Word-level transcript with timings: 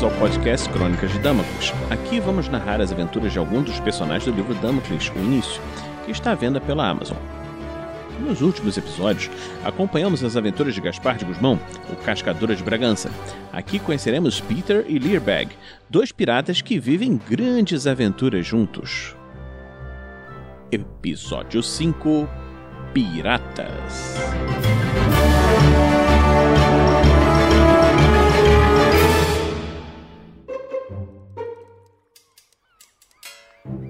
bem-vindos 0.00 0.02
ao 0.02 0.10
podcast 0.12 0.68
Crônicas 0.70 1.12
de 1.12 1.18
Damocles. 1.18 1.72
Aqui 1.90 2.20
vamos 2.20 2.48
narrar 2.48 2.80
as 2.80 2.90
aventuras 2.90 3.32
de 3.32 3.38
alguns 3.38 3.64
dos 3.64 3.80
personagens 3.80 4.24
do 4.24 4.32
livro 4.32 4.54
Damocles, 4.54 5.10
o 5.14 5.18
Início, 5.18 5.60
que 6.04 6.10
está 6.10 6.32
à 6.32 6.34
venda 6.34 6.60
pela 6.60 6.88
Amazon. 6.88 7.16
Nos 8.20 8.40
últimos 8.40 8.76
episódios, 8.76 9.30
acompanhamos 9.64 10.24
as 10.24 10.36
aventuras 10.36 10.74
de 10.74 10.80
Gaspar 10.80 11.16
de 11.16 11.24
Guzmão, 11.24 11.58
o 11.90 11.96
Cascadora 11.96 12.56
de 12.56 12.62
Bragança. 12.62 13.10
Aqui 13.52 13.78
conheceremos 13.78 14.40
Peter 14.40 14.84
e 14.88 14.98
Learbag, 14.98 15.50
dois 15.88 16.12
piratas 16.12 16.62
que 16.62 16.78
vivem 16.78 17.20
grandes 17.28 17.86
aventuras 17.86 18.46
juntos. 18.46 19.14
Episódio 20.72 21.62
5 21.62 22.28
Piratas 22.94 24.16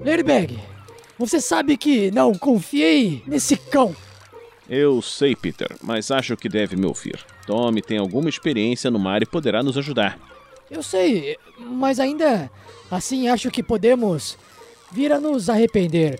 Ladybag, 0.04 0.58
você 1.18 1.40
sabe 1.40 1.76
que 1.76 2.10
não 2.10 2.34
confiei 2.34 3.22
nesse 3.26 3.56
cão. 3.56 3.94
Eu 4.68 5.02
sei, 5.02 5.36
Peter, 5.36 5.68
mas 5.82 6.10
acho 6.10 6.36
que 6.36 6.48
deve 6.48 6.76
me 6.76 6.86
ouvir. 6.86 7.18
Tommy 7.46 7.82
tem 7.82 7.98
alguma 7.98 8.28
experiência 8.28 8.90
no 8.90 8.98
mar 8.98 9.22
e 9.22 9.26
poderá 9.26 9.62
nos 9.62 9.76
ajudar. 9.76 10.18
Eu 10.70 10.82
sei, 10.82 11.36
mas 11.58 11.98
ainda 11.98 12.50
assim 12.90 13.28
acho 13.28 13.50
que 13.50 13.62
podemos 13.62 14.38
vir 14.92 15.12
a 15.12 15.20
nos 15.20 15.50
arrepender. 15.50 16.18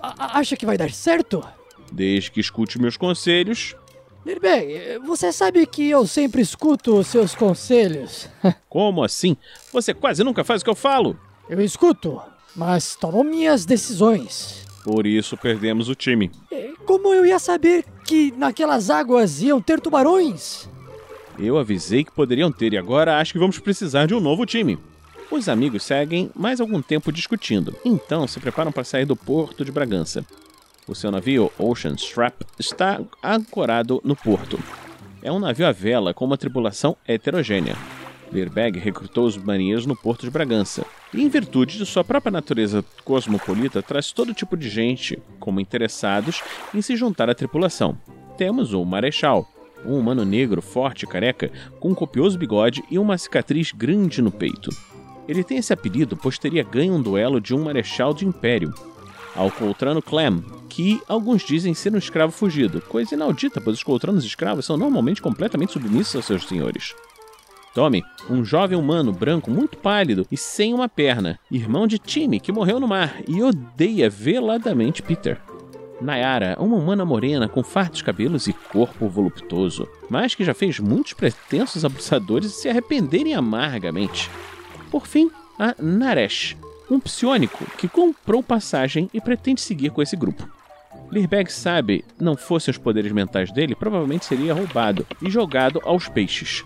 A 0.00 0.38
acha 0.38 0.56
que 0.56 0.66
vai 0.66 0.76
dar 0.76 0.90
certo? 0.90 1.46
Desde 1.92 2.30
que 2.30 2.40
escute 2.40 2.80
meus 2.80 2.96
conselhos. 2.96 3.76
Ladybag, 4.26 4.98
você 5.04 5.30
sabe 5.30 5.66
que 5.66 5.88
eu 5.88 6.06
sempre 6.06 6.40
escuto 6.40 6.96
os 6.98 7.06
seus 7.06 7.34
conselhos. 7.34 8.28
Como 8.68 9.04
assim? 9.04 9.36
Você 9.72 9.92
quase 9.92 10.24
nunca 10.24 10.42
faz 10.42 10.62
o 10.62 10.64
que 10.64 10.70
eu 10.70 10.74
falo. 10.74 11.18
Eu 11.48 11.60
escuto, 11.60 12.20
mas 12.54 12.94
tomo 12.94 13.24
minhas 13.24 13.64
decisões. 13.64 14.64
Por 14.82 15.06
isso 15.06 15.36
perdemos 15.36 15.88
o 15.88 15.94
time. 15.94 16.30
Como 16.84 17.14
eu 17.14 17.24
ia 17.24 17.38
saber 17.38 17.84
que 18.04 18.32
naquelas 18.36 18.90
águas 18.90 19.42
iam 19.42 19.60
ter 19.60 19.80
tubarões? 19.80 20.68
Eu 21.38 21.58
avisei 21.58 22.04
que 22.04 22.12
poderiam 22.12 22.52
ter 22.52 22.72
e 22.74 22.78
agora 22.78 23.18
acho 23.18 23.32
que 23.32 23.38
vamos 23.38 23.58
precisar 23.58 24.06
de 24.06 24.14
um 24.14 24.20
novo 24.20 24.44
time. 24.44 24.78
Os 25.30 25.48
amigos 25.48 25.82
seguem 25.82 26.30
mais 26.34 26.60
algum 26.60 26.82
tempo 26.82 27.10
discutindo, 27.10 27.74
então 27.84 28.26
se 28.28 28.38
preparam 28.38 28.70
para 28.70 28.84
sair 28.84 29.06
do 29.06 29.16
porto 29.16 29.64
de 29.64 29.72
Bragança. 29.72 30.24
O 30.86 30.94
seu 30.94 31.10
navio, 31.10 31.50
Ocean 31.58 31.94
Strap, 31.94 32.42
está 32.58 33.00
ancorado 33.22 34.00
no 34.04 34.14
porto. 34.14 34.58
É 35.22 35.32
um 35.32 35.38
navio 35.38 35.66
à 35.66 35.72
vela 35.72 36.12
com 36.12 36.26
uma 36.26 36.36
tripulação 36.36 36.94
heterogênea. 37.08 37.74
Learberg 38.32 38.78
recrutou 38.78 39.26
os 39.26 39.36
marinheiros 39.36 39.86
no 39.86 39.96
porto 39.96 40.22
de 40.22 40.30
Bragança, 40.30 40.84
e 41.12 41.22
em 41.22 41.28
virtude 41.28 41.78
de 41.78 41.86
sua 41.86 42.02
própria 42.02 42.32
natureza 42.32 42.84
cosmopolita, 43.04 43.82
traz 43.82 44.12
todo 44.12 44.34
tipo 44.34 44.56
de 44.56 44.68
gente 44.68 45.20
como 45.38 45.60
interessados 45.60 46.42
em 46.74 46.82
se 46.82 46.96
juntar 46.96 47.30
à 47.30 47.34
tripulação. 47.34 47.96
Temos 48.36 48.72
o 48.72 48.84
Marechal, 48.84 49.48
um 49.84 49.98
humano 49.98 50.24
negro, 50.24 50.60
forte 50.60 51.04
e 51.04 51.06
careca, 51.06 51.52
com 51.78 51.90
um 51.90 51.94
copioso 51.94 52.38
bigode 52.38 52.82
e 52.90 52.98
uma 52.98 53.18
cicatriz 53.18 53.70
grande 53.72 54.20
no 54.20 54.30
peito. 54.30 54.70
Ele 55.28 55.44
tem 55.44 55.58
esse 55.58 55.72
apelido 55.72 56.16
pois 56.16 56.38
teria 56.38 56.62
ganho 56.62 56.94
um 56.94 57.02
duelo 57.02 57.40
de 57.40 57.54
um 57.54 57.64
marechal 57.64 58.12
de 58.12 58.26
império, 58.26 58.74
ao 59.34 59.50
Coltrano 59.50 60.00
Clem, 60.00 60.44
que 60.68 61.00
alguns 61.08 61.42
dizem 61.42 61.74
ser 61.74 61.92
um 61.92 61.98
escravo 61.98 62.32
fugido, 62.32 62.80
coisa 62.80 63.14
inaudita, 63.14 63.60
pois 63.60 63.76
os 63.76 63.82
coltranos 63.82 64.24
escravos 64.24 64.64
são 64.64 64.76
normalmente 64.76 65.22
completamente 65.22 65.72
submissos 65.72 66.16
aos 66.16 66.24
seus 66.24 66.46
senhores. 66.46 66.94
Tommy, 67.74 68.04
um 68.30 68.44
jovem 68.44 68.78
humano 68.78 69.12
branco 69.12 69.50
muito 69.50 69.76
pálido 69.76 70.24
e 70.30 70.36
sem 70.36 70.72
uma 70.72 70.88
perna, 70.88 71.38
irmão 71.50 71.88
de 71.88 71.98
Timmy, 71.98 72.38
que 72.38 72.52
morreu 72.52 72.78
no 72.78 72.86
mar 72.86 73.16
e 73.26 73.42
odeia 73.42 74.08
veladamente 74.08 75.02
Peter. 75.02 75.40
Nayara, 76.00 76.56
uma 76.60 76.76
humana 76.76 77.04
morena 77.04 77.48
com 77.48 77.64
fartos 77.64 78.00
cabelos 78.00 78.46
e 78.46 78.52
corpo 78.52 79.08
voluptuoso, 79.08 79.88
mas 80.08 80.34
que 80.34 80.44
já 80.44 80.54
fez 80.54 80.78
muitos 80.78 81.14
pretensos 81.14 81.84
abusadores 81.84 82.52
se 82.52 82.68
arrependerem 82.68 83.34
amargamente. 83.34 84.30
Por 84.90 85.06
fim, 85.06 85.30
a 85.58 85.74
Naresh, 85.76 86.56
um 86.88 87.00
psionico 87.00 87.64
que 87.76 87.88
comprou 87.88 88.42
passagem 88.42 89.10
e 89.12 89.20
pretende 89.20 89.60
seguir 89.60 89.90
com 89.90 90.00
esse 90.00 90.16
grupo. 90.16 90.48
Learberg 91.10 91.52
sabe, 91.52 92.04
não 92.20 92.36
fossem 92.36 92.70
os 92.70 92.78
poderes 92.78 93.12
mentais 93.12 93.52
dele, 93.52 93.74
provavelmente 93.74 94.24
seria 94.24 94.54
roubado 94.54 95.06
e 95.22 95.30
jogado 95.30 95.80
aos 95.84 96.08
peixes. 96.08 96.64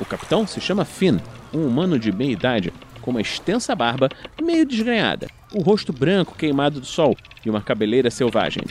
O 0.00 0.04
capitão 0.06 0.46
se 0.46 0.60
chama 0.60 0.84
Finn, 0.84 1.18
um 1.52 1.66
humano 1.66 1.98
de 1.98 2.10
meia 2.10 2.32
idade, 2.32 2.72
com 3.02 3.10
uma 3.10 3.20
extensa 3.20 3.74
barba 3.74 4.08
meio 4.40 4.64
desgrenhada, 4.66 5.28
o 5.52 5.62
rosto 5.62 5.92
branco 5.92 6.34
queimado 6.34 6.80
do 6.80 6.86
sol 6.86 7.16
e 7.44 7.50
uma 7.50 7.60
cabeleira 7.60 8.10
selvagem. 8.10 8.62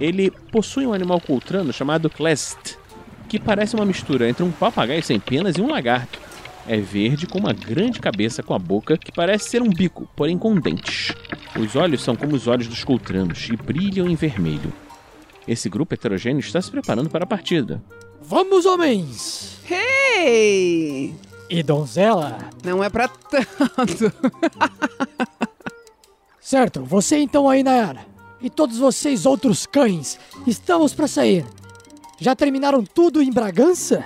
Ele 0.00 0.30
possui 0.30 0.86
um 0.86 0.94
animal 0.94 1.20
coltrano 1.20 1.72
chamado 1.72 2.08
Klest, 2.08 2.76
que 3.28 3.38
parece 3.38 3.76
uma 3.76 3.84
mistura 3.84 4.28
entre 4.28 4.42
um 4.42 4.50
papagaio 4.50 5.02
sem 5.02 5.20
penas 5.20 5.56
e 5.56 5.60
um 5.60 5.70
lagarto. 5.70 6.18
É 6.66 6.76
verde 6.78 7.26
com 7.26 7.38
uma 7.38 7.52
grande 7.52 8.00
cabeça 8.00 8.42
com 8.42 8.54
a 8.54 8.58
boca 8.58 8.96
que 8.96 9.12
parece 9.12 9.50
ser 9.50 9.62
um 9.62 9.68
bico, 9.68 10.08
porém 10.16 10.38
com 10.38 10.54
dentes. 10.54 11.14
Os 11.58 11.76
olhos 11.76 12.02
são 12.02 12.16
como 12.16 12.34
os 12.34 12.46
olhos 12.46 12.68
dos 12.68 12.84
coltranos 12.84 13.48
e 13.50 13.56
brilham 13.56 14.08
em 14.08 14.14
vermelho. 14.14 14.72
Esse 15.46 15.68
grupo 15.68 15.94
heterogêneo 15.94 16.40
está 16.40 16.60
se 16.60 16.70
preparando 16.70 17.10
para 17.10 17.24
a 17.24 17.26
partida. 17.26 17.82
Vamos, 18.20 18.66
homens! 18.66 19.58
Hey! 19.68 21.14
E 21.48 21.62
donzela? 21.62 22.38
Não 22.62 22.84
é 22.84 22.88
pra 22.88 23.08
tanto. 23.08 24.12
certo, 26.40 26.84
você 26.84 27.18
então 27.18 27.48
aí, 27.48 27.62
Nayara. 27.62 28.06
E 28.40 28.48
todos 28.48 28.78
vocês 28.78 29.26
outros 29.26 29.66
cães, 29.66 30.18
estamos 30.46 30.94
para 30.94 31.08
sair. 31.08 31.44
Já 32.18 32.36
terminaram 32.36 32.84
tudo 32.84 33.22
em 33.22 33.32
Bragança? 33.32 34.04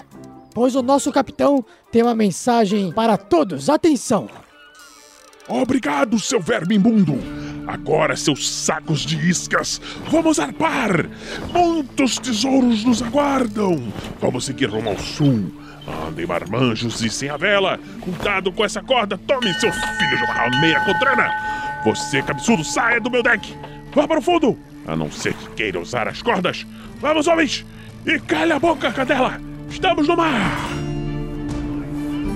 Pois 0.54 0.74
o 0.74 0.82
nosso 0.82 1.12
capitão 1.12 1.64
tem 1.91 2.03
uma 2.03 2.14
mensagem 2.14 2.92
para 2.92 3.16
todos. 3.16 3.69
Atenção! 3.69 4.28
Obrigado, 5.48 6.19
seu 6.19 6.41
verme 6.41 6.76
imundo! 6.76 7.14
Agora, 7.66 8.16
seus 8.16 8.48
sacos 8.48 9.00
de 9.00 9.16
iscas, 9.16 9.80
vamos 10.10 10.38
arpar! 10.38 11.08
Muitos 11.52 12.19
tesouros 12.19 12.84
nos 12.84 13.02
aguardam! 13.02 13.92
Vamos 14.20 14.44
seguir 14.44 14.66
rumo 14.66 14.91
ao 14.91 14.98
sul. 14.98 15.50
Andem 16.08 16.26
marmanjos 16.26 17.00
e 17.00 17.10
sem 17.10 17.28
a 17.30 17.36
vela! 17.36 17.78
Cuidado 18.00 18.53
com 18.53 18.64
essa 18.64 18.82
corda! 18.82 19.19
Tome, 19.19 19.53
seu 19.54 19.72
filho 19.72 20.16
de 20.16 20.24
uma 20.24 20.60
meia 20.60 20.80
contrana! 20.80 21.30
Você, 21.84 22.22
cabeçudo, 22.22 22.64
saia 22.64 23.00
do 23.00 23.10
meu 23.10 23.22
deck! 23.22 23.54
Vá 23.94 24.06
para 24.06 24.19
o 24.19 24.22
fundo! 24.22 24.58
A 24.86 24.94
não 24.94 25.10
ser 25.10 25.34
que 25.34 25.50
queira 25.50 25.80
usar 25.80 26.08
as 26.08 26.22
cordas! 26.22 26.66
Vamos, 27.00 27.26
homens! 27.26 27.64
E 28.06 28.19
calha 28.20 28.56
a 28.56 28.58
boca, 28.58 28.92
cadela! 28.92 29.41
Estamos 29.69 30.06
no 30.06 30.16
mar! 30.16 30.69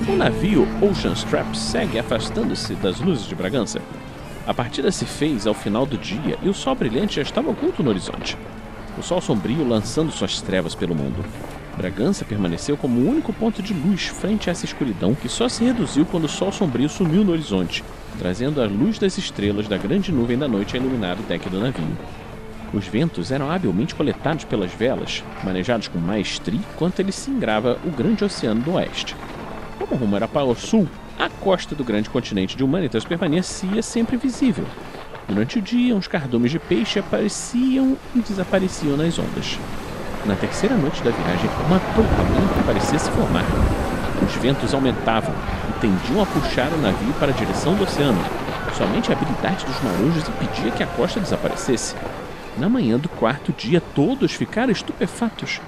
O 0.08 0.16
navio 0.16 0.66
Ocean 0.80 1.12
Strap 1.12 1.54
segue 1.54 1.98
afastando-se 1.98 2.74
das 2.76 2.98
luzes 2.98 3.26
de 3.26 3.34
Bragança. 3.34 3.80
A 4.48 4.54
partida 4.54 4.90
se 4.90 5.04
fez 5.04 5.46
ao 5.46 5.52
final 5.52 5.84
do 5.84 5.98
dia 5.98 6.38
e 6.42 6.48
o 6.48 6.54
sol 6.54 6.74
brilhante 6.74 7.16
já 7.16 7.22
estava 7.22 7.50
oculto 7.50 7.82
no 7.82 7.90
horizonte. 7.90 8.34
O 8.96 9.02
sol 9.02 9.20
sombrio 9.20 9.62
lançando 9.62 10.10
suas 10.10 10.40
trevas 10.40 10.74
pelo 10.74 10.94
mundo. 10.94 11.22
Bragança 11.76 12.24
permaneceu 12.24 12.74
como 12.74 12.98
o 12.98 13.10
único 13.10 13.30
ponto 13.30 13.62
de 13.62 13.74
luz 13.74 14.06
frente 14.06 14.48
a 14.48 14.52
essa 14.52 14.64
escuridão 14.64 15.14
que 15.14 15.28
só 15.28 15.50
se 15.50 15.64
reduziu 15.64 16.06
quando 16.06 16.24
o 16.24 16.28
sol 16.30 16.50
sombrio 16.50 16.88
sumiu 16.88 17.22
no 17.22 17.32
horizonte, 17.32 17.84
trazendo 18.18 18.62
a 18.62 18.64
luz 18.64 18.98
das 18.98 19.18
estrelas 19.18 19.68
da 19.68 19.76
grande 19.76 20.10
nuvem 20.10 20.38
da 20.38 20.48
noite 20.48 20.74
a 20.74 20.80
iluminar 20.80 21.18
o 21.18 21.22
deck 21.24 21.46
do 21.50 21.60
navio. 21.60 21.98
Os 22.72 22.86
ventos 22.86 23.30
eram 23.30 23.50
habilmente 23.50 23.94
coletados 23.94 24.46
pelas 24.46 24.72
velas, 24.72 25.22
manejados 25.44 25.88
com 25.88 25.98
maestria 25.98 26.58
enquanto 26.72 27.00
ele 27.00 27.12
singrava 27.12 27.78
o 27.84 27.90
grande 27.90 28.24
oceano 28.24 28.62
do 28.62 28.72
oeste. 28.72 29.14
Como 29.78 29.92
o 29.92 29.96
rumo 29.98 30.16
era 30.16 30.26
para 30.26 30.46
o 30.46 30.54
sul, 30.54 30.88
a 31.18 31.28
costa 31.28 31.74
do 31.74 31.82
grande 31.82 32.08
continente 32.08 32.56
de 32.56 32.62
Humanitas 32.62 33.04
permanecia 33.04 33.82
sempre 33.82 34.16
visível. 34.16 34.64
Durante 35.26 35.58
o 35.58 35.62
dia, 35.62 35.94
uns 35.94 36.06
cardumes 36.06 36.50
de 36.50 36.58
peixe 36.58 36.98
apareciam 36.98 37.96
e 38.14 38.20
desapareciam 38.20 38.96
nas 38.96 39.18
ondas. 39.18 39.58
Na 40.24 40.36
terceira 40.36 40.76
noite 40.76 41.02
da 41.02 41.10
viagem, 41.10 41.50
uma 41.66 41.80
tormenta 41.80 42.62
parecia 42.64 42.98
se 42.98 43.10
formar. 43.10 43.44
Os 44.24 44.34
ventos 44.36 44.72
aumentavam 44.72 45.34
e 45.68 45.80
tendiam 45.80 46.22
a 46.22 46.26
puxar 46.26 46.72
o 46.72 46.78
navio 46.78 47.12
para 47.14 47.32
a 47.32 47.34
direção 47.34 47.74
do 47.74 47.82
oceano. 47.82 48.20
Somente 48.76 49.10
a 49.10 49.16
habilidade 49.16 49.64
dos 49.66 49.82
marujos 49.82 50.28
impedia 50.28 50.70
que 50.70 50.82
a 50.82 50.86
costa 50.86 51.20
desaparecesse. 51.20 51.94
Na 52.56 52.68
manhã 52.68 52.98
do 52.98 53.08
quarto 53.08 53.52
dia, 53.52 53.80
todos 53.94 54.32
ficaram 54.32 54.72
estupefatos. 54.72 55.60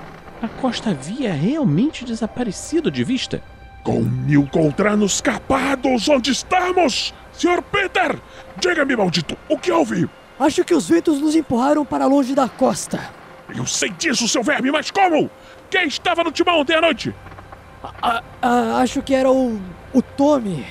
A 0.43 0.49
costa 0.49 0.91
havia 0.91 1.33
realmente 1.33 2.05
desaparecido 2.05 2.91
de 2.91 3.05
vista. 3.05 3.43
Com 3.83 4.01
mil 4.01 4.47
coltranos 4.53 5.21
capados, 5.21 6.09
onde 6.09 6.31
estamos? 6.31 7.15
Sr. 7.33 7.63
Peter! 7.63 8.19
Diga-me, 8.59 8.95
maldito, 8.95 9.37
o 9.49 9.57
que 9.57 9.73
houve? 9.73 10.09
Acho 10.39 10.65
que 10.65 10.75
os 10.75 10.89
ventos 10.89 11.21
nos 11.21 11.35
empurraram 11.35 11.85
para 11.85 12.07
longe 12.07 12.35
da 12.35 12.49
costa. 12.49 13.01
Eu 13.55 13.67
sei 13.67 13.91
disso, 13.91 14.29
seu 14.29 14.43
verme, 14.43 14.71
mas 14.71 14.91
como? 14.91 15.31
Quem 15.71 15.87
estava 15.87 16.23
no 16.23 16.31
timão 16.31 16.61
ontem 16.61 16.77
à 16.77 16.81
noite? 16.81 17.15
A, 18.03 18.23
a, 18.43 18.79
acho 18.81 19.03
que 19.03 19.15
era 19.15 19.31
o 19.31 19.61
O 19.93 20.03
Tommy. 20.03 20.67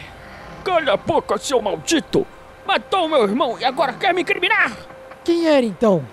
Calha 0.64 0.94
a 0.94 0.98
boca, 0.98 1.38
seu 1.38 1.62
maldito! 1.62 2.26
Matou 2.66 3.10
meu 3.10 3.24
irmão 3.24 3.58
e 3.60 3.66
agora 3.66 3.94
quer 3.94 4.14
me 4.14 4.22
incriminar! 4.22 4.72
Quem 5.24 5.48
era 5.48 5.66
então? 5.66 6.06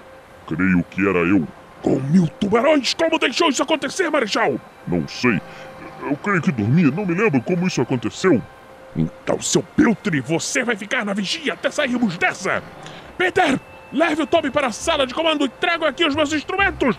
Creio 0.46 0.82
que 0.90 1.06
era 1.06 1.18
eu. 1.18 1.46
Com 1.82 2.00
mil 2.00 2.26
tubarões, 2.40 2.94
como 2.94 3.18
deixou 3.18 3.48
isso 3.50 3.62
acontecer, 3.62 4.10
Marechal? 4.10 4.58
Não 4.86 5.06
sei. 5.06 5.40
Eu 6.06 6.16
creio 6.16 6.40
que 6.40 6.52
dormia, 6.52 6.88
não 6.90 7.04
me 7.04 7.14
lembro 7.14 7.42
como 7.42 7.66
isso 7.66 7.82
aconteceu. 7.82 8.40
Então, 8.94 9.40
seu 9.42 9.60
Piltre, 9.60 10.20
você 10.20 10.62
vai 10.62 10.76
ficar 10.76 11.04
na 11.04 11.12
vigia 11.12 11.54
até 11.54 11.68
sairmos 11.68 12.16
dessa! 12.16 12.62
Peter, 13.18 13.58
leve 13.92 14.22
o 14.22 14.26
Tommy 14.26 14.50
para 14.50 14.68
a 14.68 14.72
sala 14.72 15.04
de 15.04 15.12
comando 15.12 15.44
e 15.44 15.48
traga 15.48 15.88
aqui 15.88 16.06
os 16.06 16.14
meus 16.14 16.32
instrumentos! 16.32 16.96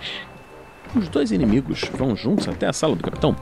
Os 0.93 1.07
dois 1.07 1.31
inimigos 1.31 1.81
vão 1.93 2.15
juntos 2.15 2.49
até 2.49 2.67
a 2.67 2.73
sala 2.73 2.95
do 2.95 3.03
capitão. 3.03 3.35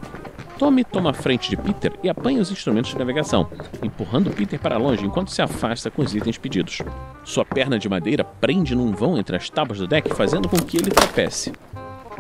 Tommy 0.60 0.84
toma 0.84 1.10
a 1.10 1.14
frente 1.14 1.50
de 1.50 1.58
Peter 1.58 1.94
e 2.04 2.10
apanha 2.10 2.42
os 2.42 2.52
instrumentos 2.52 2.92
de 2.92 3.00
navegação, 3.00 3.50
empurrando 3.84 4.30
Peter 4.30 4.60
para 4.60 4.78
longe 4.78 5.04
enquanto 5.04 5.32
se 5.32 5.42
afasta 5.42 5.90
com 5.90 6.04
os 6.04 6.16
itens 6.16 6.38
pedidos. 6.38 6.82
Sua 7.24 7.44
perna 7.44 7.78
de 7.78 7.90
madeira 7.90 8.24
prende 8.24 8.76
num 8.76 8.94
vão 8.94 9.18
entre 9.18 9.36
as 9.36 9.50
tábuas 9.50 9.80
do 9.80 9.88
deck, 9.88 10.14
fazendo 10.14 10.48
com 10.48 10.58
que 10.58 10.78
ele 10.78 10.92
tropece. 10.92 11.52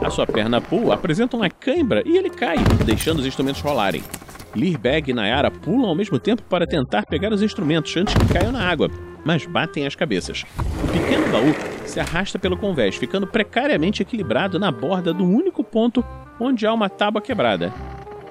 A 0.01 0.09
sua 0.09 0.27
perna 0.27 0.59
Poo 0.61 0.91
apresenta 0.91 1.37
uma 1.37 1.49
cãibra 1.49 2.03
e 2.05 2.17
ele 2.17 2.29
cai, 2.29 2.57
deixando 2.85 3.19
os 3.19 3.25
instrumentos 3.25 3.61
rolarem. 3.61 4.03
Learbag 4.55 5.11
e 5.11 5.13
Nayara 5.13 5.51
pulam 5.51 5.89
ao 5.89 5.95
mesmo 5.95 6.19
tempo 6.19 6.43
para 6.43 6.65
tentar 6.65 7.05
pegar 7.05 7.33
os 7.33 7.41
instrumentos 7.41 7.95
antes 7.97 8.13
que 8.13 8.33
caiam 8.33 8.51
na 8.51 8.63
água, 8.63 8.89
mas 9.25 9.45
batem 9.45 9.85
as 9.85 9.95
cabeças. 9.95 10.43
O 10.83 10.87
pequeno 10.87 11.27
baú 11.31 11.53
se 11.85 11.99
arrasta 11.99 12.39
pelo 12.39 12.57
convés, 12.57 12.95
ficando 12.95 13.27
precariamente 13.27 14.01
equilibrado 14.01 14.59
na 14.59 14.71
borda 14.71 15.13
do 15.13 15.25
único 15.25 15.63
ponto 15.63 16.03
onde 16.39 16.65
há 16.65 16.73
uma 16.73 16.89
tábua 16.89 17.21
quebrada. 17.21 17.73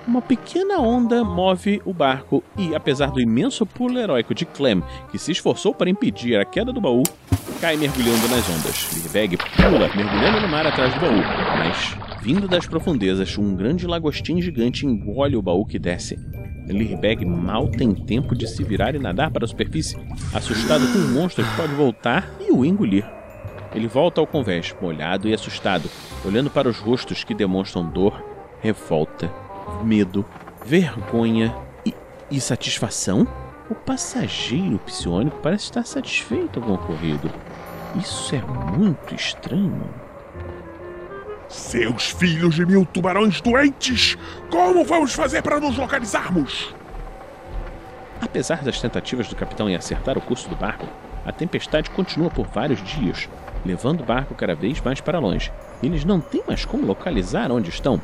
Uma 0.07 0.21
pequena 0.21 0.79
onda 0.81 1.25
move 1.25 1.81
o 1.83 1.93
barco 1.95 2.45
e, 2.59 2.75
apesar 2.75 3.11
do 3.11 3.23
imenso 3.23 3.65
pulo 3.65 3.99
heróico 3.99 4.35
de 4.35 4.45
Clem, 4.45 4.83
que 5.11 5.19
se 5.19 5.33
esforçou 5.33 5.75
para 5.75 5.89
impedir 5.89 6.39
a 6.39 6.45
queda 6.45 6.71
do 6.75 6.81
baú, 6.81 7.03
cai 7.59 7.75
mergulhando 7.79 8.29
nas 8.29 8.47
ondas. 8.51 8.91
Learbag 8.93 9.39
pula, 9.39 9.91
mergulhando 9.97 10.43
no 10.43 10.49
mar 10.49 10.67
atrás 10.67 10.93
do 10.93 11.01
baú, 11.01 11.23
mas, 11.59 11.97
vindo 12.23 12.47
das 12.47 12.67
profundezas, 12.67 13.39
um 13.39 13.57
grande 13.57 13.87
lagostim 13.87 14.43
gigante 14.43 14.85
engole 14.85 15.37
o 15.37 15.43
baú 15.43 15.65
que 15.65 15.79
desce. 15.79 16.19
Learbag 16.69 17.25
mal 17.25 17.67
tem 17.69 17.95
tempo 17.95 18.37
de 18.37 18.47
se 18.47 18.63
virar 18.63 18.95
e 18.95 18.99
nadar 18.99 19.31
para 19.31 19.47
a 19.47 19.49
superfície, 19.49 19.97
assustado 20.35 20.87
com 20.93 20.99
um 20.99 21.15
monstro 21.15 21.43
que 21.43 21.57
pode 21.57 21.73
voltar 21.73 22.29
e 22.47 22.53
o 22.53 22.63
engolir. 22.63 23.07
Ele 23.75 23.89
volta 23.89 24.21
ao 24.21 24.27
convés, 24.27 24.75
molhado 24.83 25.31
e 25.31 25.33
assustado, 25.33 25.89
olhando 26.23 26.51
para 26.51 26.69
os 26.69 26.79
rostos 26.79 27.25
que 27.25 27.35
demonstram 27.35 27.89
dor, 27.89 28.23
revolta 28.61 29.44
medo, 29.83 30.25
vergonha 30.65 31.55
e, 31.85 31.95
e 32.31 32.41
satisfação? 32.41 33.27
O 33.71 33.75
passageiro 33.75 34.79
psiônico 34.81 35.39
parece 35.43 35.65
estar 35.65 35.85
satisfeito 35.85 36.61
com 36.61 36.73
o 36.73 36.75
ocorrido. 36.75 37.31
Isso 37.99 38.35
é 38.35 38.43
muito 38.77 39.15
estranho. 39.15 39.89
Seus 41.49 42.11
filhos 42.11 42.55
de 42.57 42.67
mil 42.67 42.85
tubarões 42.85 43.41
doentes! 43.41 44.19
Como 44.51 44.85
vamos 44.85 45.15
fazer 45.15 45.43
para 45.43 45.61
nos 45.61 45.77
localizarmos? 45.77 46.75
Apesar 48.21 48.63
das 48.63 48.81
tentativas 48.81 49.29
do 49.29 49.37
capitão 49.37 49.69
em 49.69 49.77
acertar 49.77 50.19
o 50.19 50.21
curso 50.21 50.49
do 50.49 50.57
barco, 50.57 50.87
a 51.25 51.33
tempestade 51.33 51.91
continua 51.91 52.31
por 52.31 52.47
vários 52.47 52.83
dias, 52.83 53.29
levando 53.65 54.01
o 54.01 54.05
barco 54.05 54.35
cada 54.35 54.55
vez 54.55 54.81
mais 54.81 55.01
para 55.01 55.19
longe. 55.19 55.53
Eles 55.83 56.05
não 56.05 56.21
têm 56.21 56.43
mais 56.47 56.65
como 56.65 56.87
localizar 56.87 57.51
onde 57.53 57.71
estão. 57.71 58.01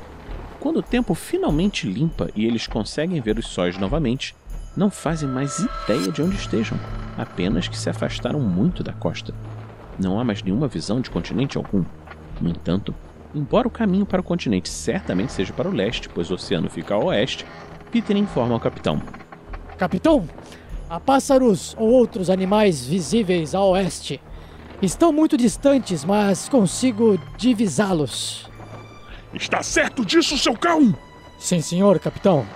Quando 0.60 0.76
o 0.76 0.82
tempo 0.82 1.14
finalmente 1.14 1.90
limpa 1.90 2.28
e 2.36 2.44
eles 2.44 2.66
conseguem 2.66 3.18
ver 3.18 3.38
os 3.38 3.46
sóis 3.46 3.78
novamente, 3.78 4.36
não 4.76 4.90
fazem 4.90 5.26
mais 5.26 5.58
ideia 5.58 6.12
de 6.12 6.20
onde 6.20 6.36
estejam, 6.36 6.78
apenas 7.16 7.66
que 7.66 7.78
se 7.78 7.88
afastaram 7.88 8.38
muito 8.38 8.82
da 8.82 8.92
costa. 8.92 9.34
Não 9.98 10.20
há 10.20 10.24
mais 10.24 10.42
nenhuma 10.42 10.68
visão 10.68 11.00
de 11.00 11.08
continente 11.08 11.56
algum. 11.56 11.82
No 12.38 12.50
entanto, 12.50 12.94
embora 13.34 13.66
o 13.66 13.70
caminho 13.70 14.04
para 14.04 14.20
o 14.20 14.24
continente 14.24 14.68
certamente 14.68 15.32
seja 15.32 15.52
para 15.54 15.68
o 15.68 15.72
leste, 15.72 16.10
pois 16.10 16.30
o 16.30 16.34
oceano 16.34 16.68
fica 16.68 16.94
a 16.94 16.98
oeste, 16.98 17.46
Peter 17.90 18.16
informa 18.16 18.52
ao 18.52 18.60
capitão. 18.60 19.00
Capitão, 19.78 20.28
há 20.90 21.00
pássaros 21.00 21.74
ou 21.78 21.88
outros 21.88 22.28
animais 22.28 22.84
visíveis 22.84 23.54
a 23.54 23.64
oeste. 23.64 24.20
Estão 24.82 25.10
muito 25.10 25.38
distantes, 25.38 26.04
mas 26.04 26.50
consigo 26.50 27.18
divisá-los. 27.38 28.49
Está 29.32 29.62
certo 29.62 30.04
disso, 30.04 30.36
seu 30.36 30.56
cão? 30.56 30.94
Sim, 31.38 31.60
senhor, 31.60 31.98
capitão. 32.00 32.46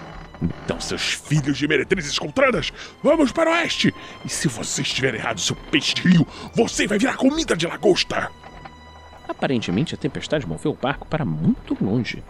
Então, 0.43 0.81
seus 0.81 1.15
filhos 1.15 1.57
de 1.57 1.69
meretrizes 1.69 2.19
contradas, 2.19 2.73
vamos 3.03 3.31
para 3.31 3.51
o 3.51 3.53
oeste! 3.53 3.95
E 4.25 4.29
se 4.29 4.49
você 4.49 4.83
estiver 4.83 5.15
errado, 5.15 5.41
seu 5.41 5.55
peixe 5.55 5.95
de 5.95 6.03
rio, 6.03 6.27
você 6.55 6.87
vai 6.87 6.99
virar 6.99 7.17
comida 7.17 7.57
de 7.57 7.67
lagosta! 7.67 8.31
Aparentemente, 9.29 9.95
a 9.95 9.99
tempestade 9.99 10.47
moveu 10.47 10.73
o 10.73 10.77
barco 10.77 11.07
para 11.07 11.25
muito 11.25 11.77
longe. 11.83 12.23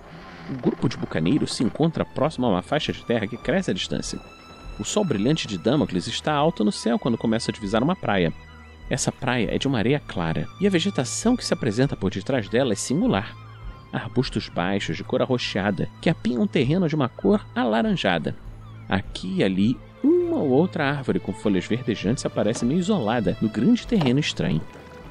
O 0.51 0.55
grupo 0.55 0.89
de 0.89 0.97
bucaneiros 0.97 1.57
se 1.57 1.65
encontra 1.65 2.05
próximo 2.05 2.47
a 2.47 2.51
uma 2.51 2.63
faixa 2.63 2.93
de 2.93 3.05
terra 3.05 3.27
que 3.27 3.39
cresce 3.39 3.71
à 3.71 3.75
distância. 3.75 4.21
O 4.79 4.85
sol 4.85 5.05
brilhante 5.05 5.49
de 5.49 5.57
Damocles 5.57 6.07
está 6.07 6.33
alto 6.33 6.63
no 6.63 6.73
céu 6.73 6.99
quando 6.99 7.19
começa 7.19 7.51
a 7.51 7.55
divisar 7.55 7.83
uma 7.83 7.97
praia. 7.97 8.33
Essa 8.91 9.11
praia 9.11 9.49
é 9.51 9.59
de 9.59 9.67
uma 9.67 9.79
areia 9.79 10.01
clara, 10.07 10.47
e 10.61 10.67
a 10.67 10.71
vegetação 10.71 11.35
que 11.35 11.45
se 11.45 11.55
apresenta 11.55 11.97
por 11.97 12.11
detrás 12.11 12.49
dela 12.49 12.75
é 12.75 12.77
singular 12.77 13.44
arbustos 13.95 14.49
baixos 14.49 14.97
de 14.97 15.05
cor 15.05 15.23
arroxeada 15.23 15.89
que 16.01 16.11
apinham 16.11 16.43
um 16.43 16.47
terreno 16.47 16.89
de 16.89 16.95
uma 16.95 17.09
cor 17.09 17.47
alaranjada. 17.55 18.35
Aqui 18.89 19.37
e 19.37 19.45
ali, 19.45 19.79
uma 20.03 20.37
ou 20.37 20.51
outra 20.51 20.91
árvore 20.91 21.21
com 21.21 21.33
folhas 21.33 21.65
verdejantes 21.67 22.27
aparece 22.27 22.65
meio 22.65 22.81
isolada 22.81 23.37
no 23.41 23.49
grande 23.49 23.87
terreno 23.87 24.19
estranho. 24.19 24.61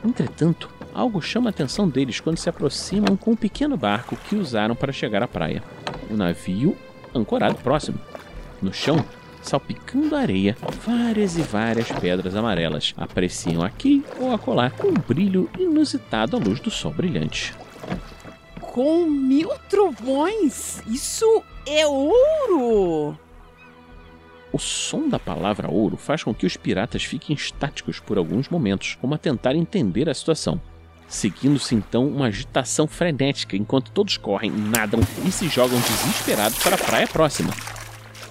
Entretanto, 0.06 0.70
algo 0.94 1.22
chama 1.22 1.50
a 1.50 1.52
atenção 1.52 1.88
deles 1.88 2.20
quando 2.20 2.38
se 2.38 2.50
aproximam 2.50 3.16
com 3.16 3.32
um 3.32 3.36
pequeno 3.36 3.78
barco 3.78 4.18
que 4.18 4.36
usaram 4.36 4.76
para 4.76 4.92
chegar 4.92 5.24
à 5.24 5.28
praia. 5.28 5.64
O 6.12 6.16
navio 6.16 6.78
ancorado 7.16 7.56
próximo. 7.56 7.98
No 8.62 8.74
chão, 8.74 9.04
salpicando 9.42 10.16
areia, 10.16 10.58
várias 10.86 11.38
e 11.38 11.42
várias 11.42 11.92
pedras 11.92 12.36
amarelas 12.36 12.94
apreciam 12.98 13.64
aqui 13.64 14.04
ou 14.20 14.34
acolá 14.34 14.70
com 14.70 14.90
um 14.90 14.94
brilho 14.94 15.50
inusitado 15.58 16.36
à 16.36 16.40
luz 16.40 16.60
do 16.60 16.70
sol 16.70 16.92
brilhante 16.92 17.54
com 18.74 19.06
mil 19.06 19.50
trovões. 19.70 20.82
Isso 20.88 21.44
é 21.66 21.86
ouro! 21.86 23.16
O 24.52 24.58
som 24.58 25.08
da 25.08 25.20
palavra 25.20 25.70
ouro 25.70 25.96
faz 25.96 26.24
com 26.24 26.34
que 26.34 26.46
os 26.46 26.58
piratas 26.58 27.04
fiquem 27.04 27.36
estáticos 27.36 28.00
por 28.00 28.18
alguns 28.18 28.50
momentos, 28.50 28.98
como 29.00 29.14
a 29.14 29.18
tentar 29.18 29.56
entender 29.56 30.10
a 30.10 30.14
situação. 30.14 30.60
Seguindo-se 31.08 31.76
então 31.76 32.08
uma 32.08 32.26
agitação 32.26 32.88
frenética 32.88 33.56
enquanto 33.56 33.92
todos 33.92 34.18
correm, 34.18 34.52
nadam 34.52 35.00
e 35.24 35.32
se 35.32 35.48
jogam 35.48 35.80
desesperados 35.80 36.58
para 36.58 36.76
a 36.76 36.80
praia 36.80 37.08
próxima. 37.08 37.54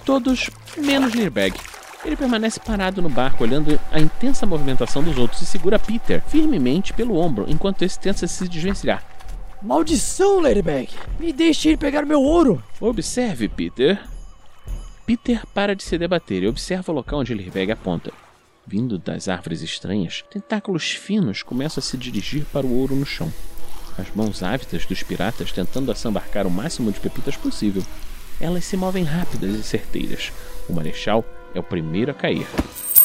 Todos 0.05 0.49
menos 0.77 1.13
Learbag. 1.13 1.57
Ele 2.03 2.17
permanece 2.17 2.59
parado 2.59 3.01
no 3.01 3.09
barco 3.09 3.45
olhando 3.45 3.79
a 3.89 3.99
intensa 3.99 4.45
movimentação 4.45 5.01
dos 5.01 5.17
outros 5.17 5.41
e 5.41 5.45
segura 5.45 5.79
Peter 5.79 6.21
firmemente 6.27 6.91
pelo 6.91 7.15
ombro 7.15 7.45
enquanto 7.47 7.83
esse 7.83 7.97
tenta 7.97 8.27
se 8.27 8.47
desvencilhar. 8.49 9.12
Maldição, 9.63 10.41
Ladybag! 10.41 10.89
Me 11.17 11.31
deixe 11.31 11.69
ir 11.69 11.77
pegar 11.77 12.05
meu 12.05 12.21
ouro! 12.21 12.61
Observe, 12.81 13.47
Peter. 13.47 13.97
Peter 15.05 15.45
para 15.53 15.73
de 15.73 15.83
se 15.83 15.97
debater 15.97 16.43
e 16.43 16.47
observa 16.49 16.91
o 16.91 16.95
local 16.95 17.21
onde 17.21 17.33
Ladybag 17.33 17.71
aponta. 17.71 18.11
Vindo 18.67 18.97
das 18.97 19.29
árvores 19.29 19.61
estranhas, 19.61 20.21
tentáculos 20.29 20.91
finos 20.91 21.43
começam 21.43 21.79
a 21.79 21.81
se 21.81 21.95
dirigir 21.95 22.43
para 22.51 22.65
o 22.65 22.77
ouro 22.77 22.93
no 22.93 23.05
chão. 23.05 23.31
As 23.97 24.13
mãos 24.13 24.43
ávidas 24.43 24.85
dos 24.85 25.01
piratas 25.01 25.53
tentando 25.53 25.93
assambarcar 25.93 26.45
o 26.45 26.51
máximo 26.51 26.91
de 26.91 26.99
pepitas 26.99 27.37
possível. 27.37 27.83
Elas 28.41 28.65
se 28.65 28.75
movem 28.75 29.05
rápidas 29.05 29.55
e 29.55 29.63
certeiras. 29.63 30.33
O 30.67 30.73
marechal 30.73 31.23
é 31.55 31.59
o 31.59 31.63
primeiro 31.63 32.11
a 32.11 32.13
cair. 32.13 32.45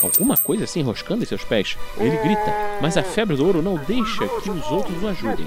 Alguma 0.02 0.36
coisa 0.36 0.66
se 0.66 0.80
enroscando 0.80 1.22
em 1.22 1.26
seus 1.26 1.44
pés. 1.44 1.78
Ele 1.98 2.16
grita, 2.16 2.52
mas 2.82 2.96
a 2.96 3.02
febre 3.04 3.36
do 3.36 3.46
ouro 3.46 3.62
não 3.62 3.76
deixa 3.76 4.26
que 4.42 4.50
os 4.50 4.66
outros 4.72 5.00
o 5.04 5.06
ajudem. 5.06 5.46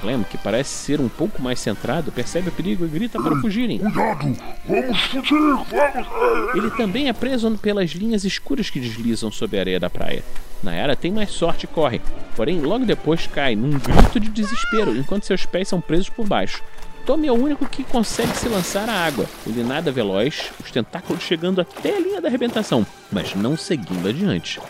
Clem, 0.00 0.22
que 0.22 0.38
parece 0.38 0.70
ser 0.70 1.00
um 1.00 1.08
pouco 1.08 1.42
mais 1.42 1.60
centrado, 1.60 2.12
percebe 2.12 2.48
o 2.48 2.52
perigo 2.52 2.84
e 2.84 2.88
grita 2.88 3.20
para 3.20 3.36
fugirem. 3.36 3.78
Cuidado! 3.78 4.36
Vamos 4.66 5.00
fugir! 5.00 5.38
Vamos! 5.38 6.54
Ele 6.54 6.70
também 6.70 7.08
é 7.08 7.12
preso 7.12 7.50
pelas 7.58 7.90
linhas 7.90 8.24
escuras 8.24 8.70
que 8.70 8.80
deslizam 8.80 9.30
sob 9.30 9.56
a 9.56 9.60
areia 9.60 9.80
da 9.80 9.90
praia. 9.90 10.22
Nayara 10.62 10.94
tem 10.94 11.10
mais 11.10 11.30
sorte 11.30 11.64
e 11.64 11.66
corre, 11.66 12.00
porém 12.36 12.60
logo 12.60 12.84
depois 12.84 13.26
cai 13.26 13.56
num 13.56 13.78
grito 13.78 14.20
de 14.20 14.28
desespero 14.28 14.96
enquanto 14.96 15.24
seus 15.24 15.46
pés 15.46 15.68
são 15.68 15.80
presos 15.80 16.10
por 16.10 16.26
baixo. 16.26 16.62
Tommy 17.06 17.28
é 17.28 17.32
o 17.32 17.42
único 17.42 17.66
que 17.66 17.82
consegue 17.82 18.36
se 18.36 18.48
lançar 18.48 18.88
à 18.88 18.92
água. 18.92 19.26
Ele 19.46 19.62
nada 19.62 19.90
veloz, 19.90 20.52
os 20.62 20.70
tentáculos 20.70 21.22
chegando 21.22 21.60
até 21.60 21.96
a 21.96 22.00
linha 22.00 22.20
da 22.20 22.28
arrebentação, 22.28 22.86
mas 23.10 23.34
não 23.34 23.56
seguindo 23.56 24.08
adiante. 24.08 24.60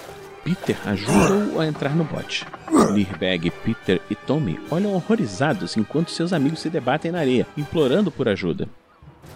Peter 0.44 0.76
ajuda-o 0.87 1.61
a 1.61 1.66
entrar 1.66 1.94
no 1.94 2.04
bote. 2.04 2.47
Learbag, 2.92 3.50
Peter 3.50 4.00
e 4.11 4.14
Tommy 4.14 4.59
olham 4.70 4.94
horrorizados 4.94 5.76
enquanto 5.76 6.11
seus 6.11 6.32
amigos 6.32 6.61
se 6.61 6.70
debatem 6.70 7.12
na 7.12 7.20
areia, 7.20 7.47
implorando 7.56 8.11
por 8.11 8.28
ajuda. 8.28 8.68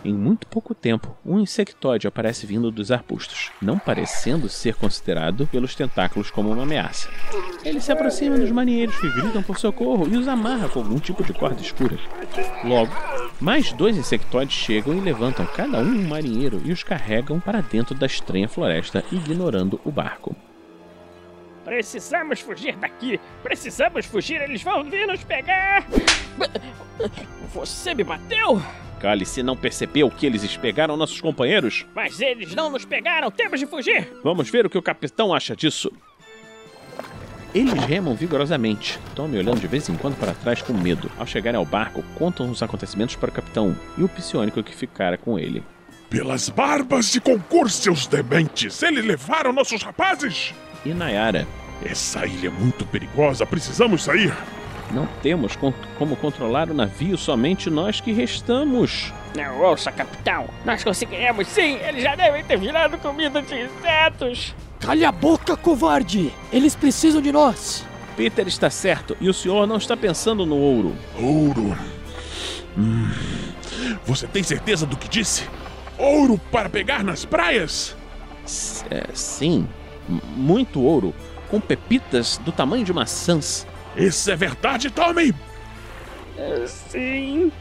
Em 0.04 0.12
muito 0.12 0.46
pouco 0.46 0.75
tempo, 0.75 1.16
um 1.25 1.38
insectóide 1.38 2.06
aparece 2.06 2.46
vindo 2.46 2.70
dos 2.70 2.92
arbustos, 2.92 3.50
não 3.61 3.78
parecendo 3.78 4.50
ser 4.50 4.75
considerado 4.75 5.46
pelos 5.46 5.75
tentáculos 5.75 6.30
como 6.30 6.50
uma 6.52 6.62
ameaça. 6.62 7.08
Ele 7.64 7.80
se 7.80 7.90
aproxima 7.90 8.37
dos 8.37 8.50
marinheiros 8.50 8.99
que 8.99 9.08
gritam 9.08 9.42
por 9.42 9.58
socorro 9.58 10.06
e 10.06 10.16
os 10.18 10.28
amarra 10.28 10.68
com 10.68 10.80
algum 10.80 10.99
tipo 10.99 11.25
de 11.25 11.32
corda 11.32 11.62
escura. 11.62 11.99
Logo, 12.64 12.92
mais 13.40 13.73
dois 13.73 13.96
insectóides 13.96 14.54
chegam 14.54 14.94
e 14.94 15.00
levantam 15.00 15.46
cada 15.46 15.78
um 15.78 15.94
um 15.94 16.08
marinheiro 16.08 16.61
e 16.64 16.73
os 16.73 16.82
carregam 16.82 17.40
para 17.40 17.62
dentro 17.62 17.94
da 17.94 18.04
estranha 18.04 18.49
floresta, 18.49 19.02
ignorando 19.11 19.80
o 19.87 19.90
barco. 19.90 20.37
Precisamos 21.64 22.40
fugir 22.40 22.76
daqui! 22.76 23.18
Precisamos 23.42 24.06
fugir! 24.06 24.42
Eles 24.42 24.62
vão 24.62 24.85
vir 24.85 25.06
nos 25.06 25.25
pegar! 25.25 25.87
Você 27.52 27.94
me 27.94 28.04
bateu? 28.04 28.62
Cálice 29.00 29.42
não 29.42 29.56
percebeu 29.56 30.11
que 30.11 30.26
eles 30.26 30.56
pegaram 30.56 30.97
nossos 30.97 31.21
companheiros? 31.21 31.87
Mas 31.94 32.21
eles 32.21 32.54
não 32.54 32.71
nos 32.71 32.85
pegaram! 32.85 33.30
Temos 33.30 33.61
de 33.61 33.66
fugir! 33.66 34.12
Vamos 34.23 34.50
ver 34.50 34.66
o 34.66 34.71
que 34.71 34.78
o 34.78 34.83
capitão 34.83 35.33
acha 35.33 35.56
disso. 35.56 35.90
Eles 37.54 37.73
remam 37.85 38.16
vigorosamente, 38.16 38.99
Tommy 39.14 39.38
olhando 39.38 39.61
de 39.61 39.68
vez 39.68 39.88
em 39.88 39.97
quando 39.97 40.16
para 40.16 40.35
trás 40.35 40.61
com 40.61 40.73
medo. 40.73 41.09
Ao 41.16 41.25
chegarem 41.26 41.56
ao 41.56 41.64
barco, 41.64 42.02
contam 42.18 42.50
os 42.50 42.62
acontecimentos 42.62 43.14
para 43.14 43.30
o 43.30 43.33
capitão 43.33 43.76
e 43.97 44.02
o 44.02 44.09
psionico 44.09 44.62
que 44.62 44.75
ficara 44.75 45.16
com 45.16 45.38
ele. 45.38 45.62
Pelas 46.11 46.49
barbas 46.49 47.12
de 47.12 47.21
concurso, 47.21 47.83
seus 47.83 48.06
dementes! 48.09 48.83
Eles 48.83 49.04
levaram 49.04 49.52
nossos 49.52 49.83
rapazes! 49.83 50.52
E 50.85 50.93
Nayara, 50.93 51.47
Essa 51.85 52.25
ilha 52.26 52.49
é 52.49 52.50
muito 52.50 52.85
perigosa, 52.87 53.45
precisamos 53.45 54.03
sair! 54.05 54.33
não 54.91 55.07
temos 55.23 55.57
con- 55.57 55.73
como 55.99 56.14
controlar 56.14 56.71
o 56.71 56.75
navio, 56.75 57.17
somente 57.19 57.69
nós 57.69 58.00
que 58.00 58.12
restamos. 58.12 59.12
Não 59.35 59.61
ouça, 59.62 59.91
capitão! 59.91 60.47
Nós 60.64 60.85
conseguiremos 60.85 61.49
sim! 61.49 61.79
Eles 61.79 62.03
já 62.05 62.14
devem 62.14 62.45
ter 62.45 62.57
virado 62.59 62.97
comida 62.99 63.43
de 63.43 63.55
insetos! 63.64 64.55
Calha 64.79 65.09
a 65.09 65.12
boca, 65.12 65.57
covarde! 65.57 66.33
Eles 66.53 66.76
precisam 66.76 67.21
de 67.21 67.33
nós! 67.33 67.85
Peter 68.17 68.47
está 68.47 68.71
certo 68.71 69.17
e 69.21 69.29
o 69.29 69.35
senhor 69.35 69.67
não 69.67 69.79
está 69.79 69.97
pensando 69.97 70.47
no 70.47 70.57
ouro. 70.57 70.95
Ouro. 71.19 71.76
Hum. 72.79 73.11
Você 74.07 74.26
tem 74.29 74.43
certeza 74.45 74.87
do 74.87 74.97
que 74.97 75.09
disse? 75.09 75.49
Ouro 75.99 76.38
para 76.53 76.69
pegar 76.69 77.03
nas 77.03 77.25
praias? 77.25 77.97
S- 78.45 78.85
é, 78.91 79.07
sim, 79.14 79.67
muito 80.08 80.80
ouro, 80.80 81.14
com 81.49 81.61
pepitas 81.61 82.38
do 82.38 82.52
tamanho 82.52 82.84
de 82.84 82.92
maçãs. 82.92 83.66
Isso 83.96 84.30
é 84.30 84.37
verdade, 84.37 84.90
Tommy? 84.90 85.34
Sim. 86.66 87.52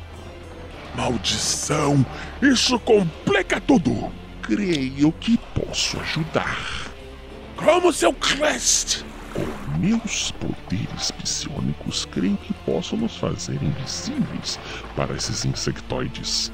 Maldição! 0.95 2.05
Isso 2.41 2.79
complica 2.79 3.59
tudo! 3.62 4.12
Creio 4.41 5.12
que 5.13 5.39
posso 5.55 6.00
ajudar. 6.01 6.91
Como 7.55 7.93
seu 7.93 8.13
Crest? 8.13 9.05
Com 9.33 9.77
meus 9.79 10.31
poderes 10.31 11.12
psionicos, 11.12 12.05
creio 12.05 12.38
que 12.38 12.53
posso 12.65 12.97
nos 12.97 13.15
fazer 13.15 13.57
invisíveis 13.63 14.59
para 14.95 15.15
esses 15.15 15.45
insectoides. 15.45 16.51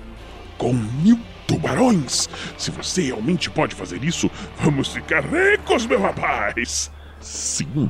Com 0.58 0.74
mil 0.74 1.20
tubarões! 1.50 2.30
Se 2.58 2.70
você 2.70 3.02
realmente 3.02 3.50
pode 3.50 3.74
fazer 3.74 4.04
isso, 4.04 4.30
vamos 4.60 4.90
ficar 4.90 5.24
ricos, 5.24 5.88
meu 5.88 6.00
rapaz! 6.00 6.92
Sim, 7.20 7.90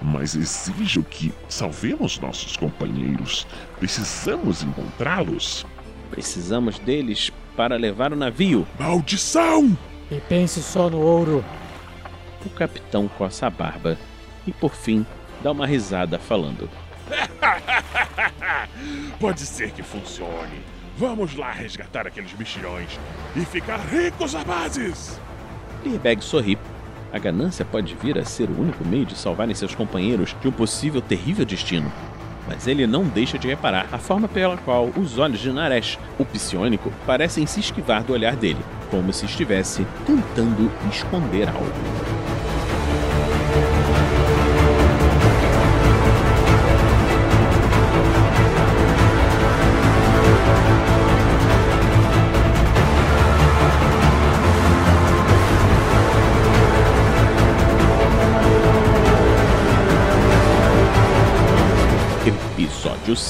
mas 0.00 0.36
exijo 0.36 1.02
que 1.02 1.34
salvemos 1.48 2.20
nossos 2.20 2.56
companheiros. 2.56 3.46
Precisamos 3.78 4.62
encontrá-los. 4.62 5.66
Precisamos 6.10 6.78
deles 6.78 7.30
para 7.56 7.76
levar 7.76 8.12
o 8.12 8.16
navio. 8.16 8.66
Maldição! 8.78 9.76
E 10.10 10.20
pense 10.20 10.62
só 10.62 10.88
no 10.88 11.00
ouro. 11.00 11.44
O 12.46 12.50
capitão 12.50 13.08
coça 13.08 13.46
a 13.46 13.50
barba 13.50 13.98
e, 14.46 14.52
por 14.52 14.74
fim, 14.74 15.04
dá 15.42 15.50
uma 15.50 15.66
risada 15.66 16.18
falando. 16.18 16.70
Pode 19.18 19.40
ser 19.40 19.72
que 19.72 19.82
funcione. 19.82 20.60
Vamos 20.96 21.34
lá 21.36 21.50
resgatar 21.50 22.06
aqueles 22.06 22.32
mexilhões 22.34 22.98
e 23.34 23.44
ficar 23.44 23.78
ricos, 23.78 24.34
rapazes! 24.34 25.18
Fleabag 25.82 26.22
sorri. 26.22 26.58
A 27.12 27.18
ganância 27.18 27.64
pode 27.64 27.94
vir 27.94 28.18
a 28.18 28.24
ser 28.24 28.48
o 28.48 28.60
único 28.60 28.84
meio 28.84 29.04
de 29.04 29.16
salvarem 29.16 29.54
seus 29.54 29.74
companheiros 29.74 30.36
de 30.40 30.48
um 30.48 30.52
possível 30.52 31.00
terrível 31.00 31.44
destino. 31.44 31.90
Mas 32.46 32.66
ele 32.66 32.86
não 32.86 33.04
deixa 33.04 33.38
de 33.38 33.48
reparar 33.48 33.86
a 33.92 33.98
forma 33.98 34.28
pela 34.28 34.56
qual 34.58 34.90
os 34.96 35.18
olhos 35.18 35.40
de 35.40 35.52
Naresh, 35.52 35.98
o 36.18 36.24
psionico, 36.24 36.92
parecem 37.06 37.46
se 37.46 37.60
esquivar 37.60 38.02
do 38.02 38.12
olhar 38.12 38.36
dele, 38.36 38.60
como 38.90 39.12
se 39.12 39.26
estivesse 39.26 39.86
tentando 40.06 40.70
esconder 40.90 41.48
algo. 41.48 42.21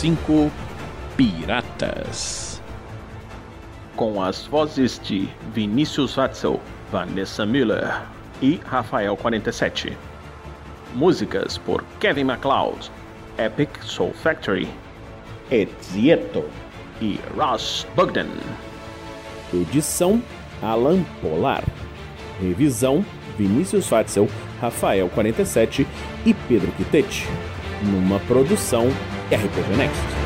5 0.02 0.50
Piratas 1.16 2.61
Com 3.94 4.21
as 4.21 4.44
vozes 4.47 4.99
de 4.99 5.28
Vinícius 5.54 6.16
Watzel, 6.16 6.61
Vanessa 6.90 7.47
Miller 7.47 8.02
e 8.42 8.61
Rafael 8.66 9.16
47. 9.16 9.97
Músicas 10.92 11.56
por 11.56 11.85
Kevin 12.00 12.25
MacLeod, 12.25 12.90
Epic 13.38 13.80
Soul 13.80 14.12
Factory, 14.12 14.68
Ezieto 15.52 16.47
e 17.00 17.21
Ross 17.37 17.87
Bogdan. 17.94 18.26
Edição 19.54 20.21
Alan 20.61 21.04
Polar. 21.21 21.62
Revisão 22.40 23.04
Vinícius 23.38 23.88
Watzel, 23.88 24.28
Rafael 24.61 25.09
47 25.11 25.87
e 26.26 26.35
Pedro 26.35 26.73
Quitete 26.73 27.28
numa 27.85 28.18
produção 28.21 28.88
RPG 29.37 29.77
Next. 29.77 30.22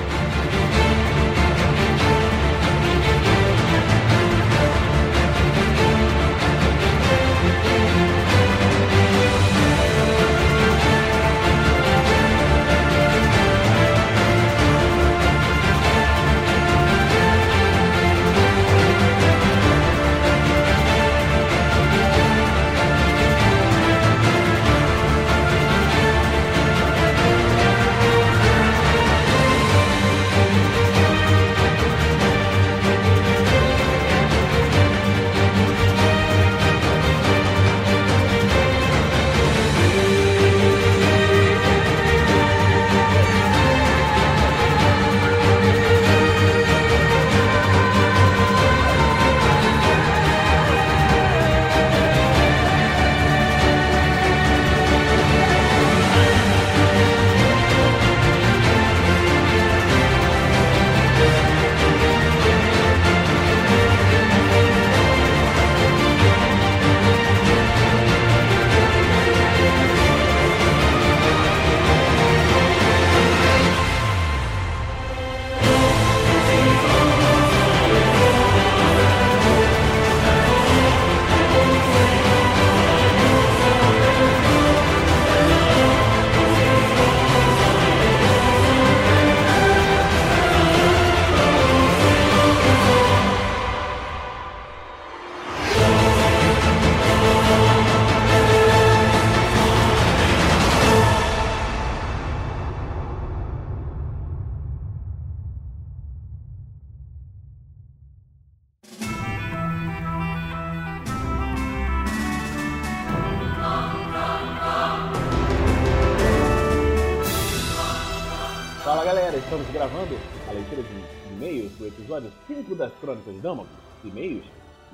5 122.67 122.75
das 122.75 122.93
Crônicas 122.99 123.35
de 123.35 124.09
e-mails 124.09 124.45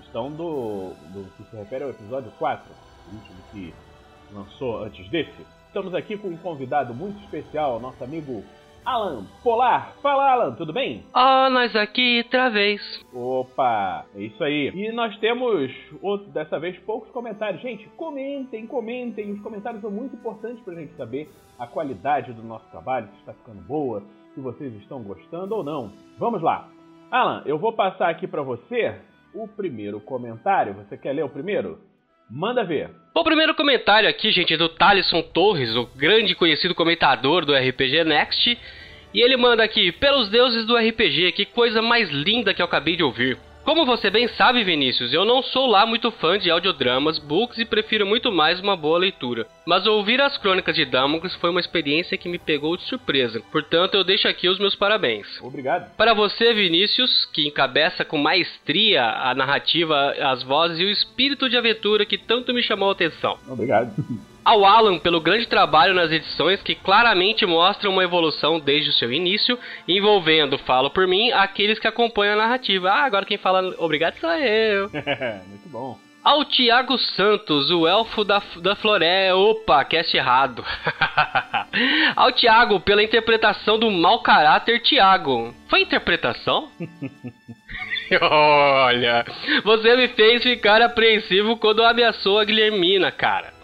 estão 0.02 0.30
do, 0.30 0.92
do 1.12 1.26
que 1.36 1.44
se 1.44 1.56
refere 1.56 1.84
ao 1.84 1.90
episódio 1.90 2.30
4, 2.38 2.70
o 2.70 3.14
último 3.14 3.36
que 3.50 3.74
lançou 4.32 4.84
antes 4.84 5.08
desse. 5.08 5.46
Estamos 5.68 5.94
aqui 5.94 6.18
com 6.18 6.28
um 6.28 6.36
convidado 6.36 6.94
muito 6.94 7.18
especial, 7.24 7.80
nosso 7.80 8.04
amigo 8.04 8.44
Alan 8.84 9.24
Polar. 9.42 9.94
Fala, 10.02 10.32
Alan, 10.32 10.54
tudo 10.54 10.72
bem? 10.72 11.02
Ó, 11.14 11.48
nós 11.48 11.74
aqui 11.74 12.18
outra 12.18 12.50
vez. 12.50 12.82
Opa, 13.10 14.04
é 14.14 14.20
isso 14.20 14.44
aí. 14.44 14.70
E 14.74 14.92
nós 14.92 15.16
temos, 15.18 15.72
outro, 16.02 16.30
dessa 16.30 16.58
vez, 16.58 16.78
poucos 16.80 17.10
comentários. 17.10 17.62
Gente, 17.62 17.88
comentem, 17.96 18.66
comentem. 18.66 19.32
Os 19.32 19.40
comentários 19.40 19.80
são 19.80 19.90
muito 19.90 20.14
importantes 20.14 20.62
pra 20.62 20.74
gente 20.74 20.94
saber 20.94 21.30
a 21.58 21.66
qualidade 21.66 22.34
do 22.34 22.42
nosso 22.42 22.66
trabalho, 22.70 23.08
se 23.14 23.20
está 23.20 23.32
ficando 23.32 23.62
boa, 23.62 24.02
se 24.34 24.40
vocês 24.40 24.74
estão 24.74 25.02
gostando 25.02 25.54
ou 25.54 25.64
não. 25.64 25.90
Vamos 26.18 26.42
lá. 26.42 26.68
Alan, 27.12 27.42
eu 27.44 27.58
vou 27.58 27.74
passar 27.74 28.08
aqui 28.08 28.26
pra 28.26 28.40
você 28.40 28.94
o 29.34 29.46
primeiro 29.46 30.00
comentário. 30.00 30.72
Você 30.72 30.96
quer 30.96 31.12
ler 31.12 31.22
o 31.22 31.28
primeiro? 31.28 31.78
Manda 32.30 32.64
ver. 32.64 32.88
O 33.14 33.22
primeiro 33.22 33.54
comentário 33.54 34.08
aqui, 34.08 34.32
gente, 34.32 34.54
é 34.54 34.56
do 34.56 34.70
Thalisson 34.70 35.20
Torres, 35.20 35.76
o 35.76 35.84
grande 35.94 36.34
conhecido 36.34 36.74
comentador 36.74 37.44
do 37.44 37.54
RPG 37.54 38.04
Next. 38.04 38.58
E 39.12 39.20
ele 39.20 39.36
manda 39.36 39.62
aqui: 39.62 39.92
Pelos 39.92 40.30
deuses 40.30 40.66
do 40.66 40.74
RPG, 40.74 41.32
que 41.32 41.44
coisa 41.44 41.82
mais 41.82 42.08
linda 42.08 42.54
que 42.54 42.62
eu 42.62 42.66
acabei 42.66 42.96
de 42.96 43.02
ouvir. 43.02 43.36
Como 43.64 43.86
você 43.86 44.10
bem 44.10 44.26
sabe, 44.26 44.64
Vinícius, 44.64 45.12
eu 45.12 45.24
não 45.24 45.40
sou 45.40 45.66
lá 45.66 45.86
muito 45.86 46.10
fã 46.10 46.36
de 46.36 46.50
audiodramas, 46.50 47.18
books 47.18 47.58
e 47.58 47.64
prefiro 47.64 48.04
muito 48.04 48.32
mais 48.32 48.60
uma 48.60 48.76
boa 48.76 48.98
leitura. 48.98 49.46
Mas 49.64 49.86
ouvir 49.86 50.20
as 50.20 50.36
crônicas 50.36 50.74
de 50.74 50.84
Damocles 50.84 51.34
foi 51.36 51.50
uma 51.50 51.60
experiência 51.60 52.18
que 52.18 52.28
me 52.28 52.38
pegou 52.38 52.76
de 52.76 52.82
surpresa. 52.84 53.40
Portanto, 53.52 53.94
eu 53.94 54.02
deixo 54.02 54.26
aqui 54.26 54.48
os 54.48 54.58
meus 54.58 54.74
parabéns. 54.74 55.26
Obrigado. 55.40 55.94
Para 55.96 56.12
você, 56.12 56.52
Vinícius, 56.52 57.24
que 57.26 57.46
encabeça 57.46 58.04
com 58.04 58.18
maestria 58.18 59.04
a 59.04 59.32
narrativa, 59.32 60.10
as 60.20 60.42
vozes 60.42 60.80
e 60.80 60.84
o 60.84 60.90
espírito 60.90 61.48
de 61.48 61.56
aventura 61.56 62.04
que 62.04 62.18
tanto 62.18 62.52
me 62.52 62.62
chamou 62.62 62.88
a 62.88 62.92
atenção. 62.92 63.38
Obrigado. 63.48 63.92
Ao 64.44 64.64
Alan 64.64 64.98
pelo 64.98 65.20
grande 65.20 65.46
trabalho 65.46 65.94
nas 65.94 66.10
edições 66.10 66.62
que 66.62 66.74
claramente 66.74 67.46
mostram 67.46 67.92
uma 67.92 68.02
evolução 68.02 68.58
desde 68.58 68.90
o 68.90 68.92
seu 68.92 69.12
início, 69.12 69.58
envolvendo, 69.86 70.58
falo 70.58 70.90
por 70.90 71.06
mim, 71.06 71.30
aqueles 71.32 71.78
que 71.78 71.86
acompanham 71.86 72.34
a 72.34 72.42
narrativa. 72.42 72.90
Ah, 72.90 73.04
agora 73.04 73.24
quem 73.24 73.38
fala 73.38 73.74
obrigado 73.78 74.18
sou 74.18 74.32
eu. 74.32 74.90
muito 75.46 75.68
bom. 75.68 75.98
Ao 76.24 76.44
Tiago 76.44 76.96
Santos, 76.98 77.68
o 77.72 77.86
elfo 77.86 78.22
da, 78.22 78.40
da 78.60 78.76
floresta. 78.76 79.34
Opa, 79.34 79.84
cast 79.84 80.16
errado. 80.16 80.64
Ao 82.14 82.30
Tiago, 82.30 82.78
pela 82.78 83.02
interpretação 83.02 83.76
do 83.76 83.90
mau 83.90 84.22
caráter 84.22 84.80
Tiago. 84.80 85.52
Foi 85.68 85.80
interpretação? 85.80 86.70
Olha, 88.20 89.24
você 89.64 89.96
me 89.96 90.08
fez 90.08 90.44
ficar 90.44 90.80
apreensivo 90.80 91.56
quando 91.56 91.82
ameaçou 91.82 92.38
a 92.38 92.44
Guilhermina, 92.44 93.10
cara. 93.10 93.61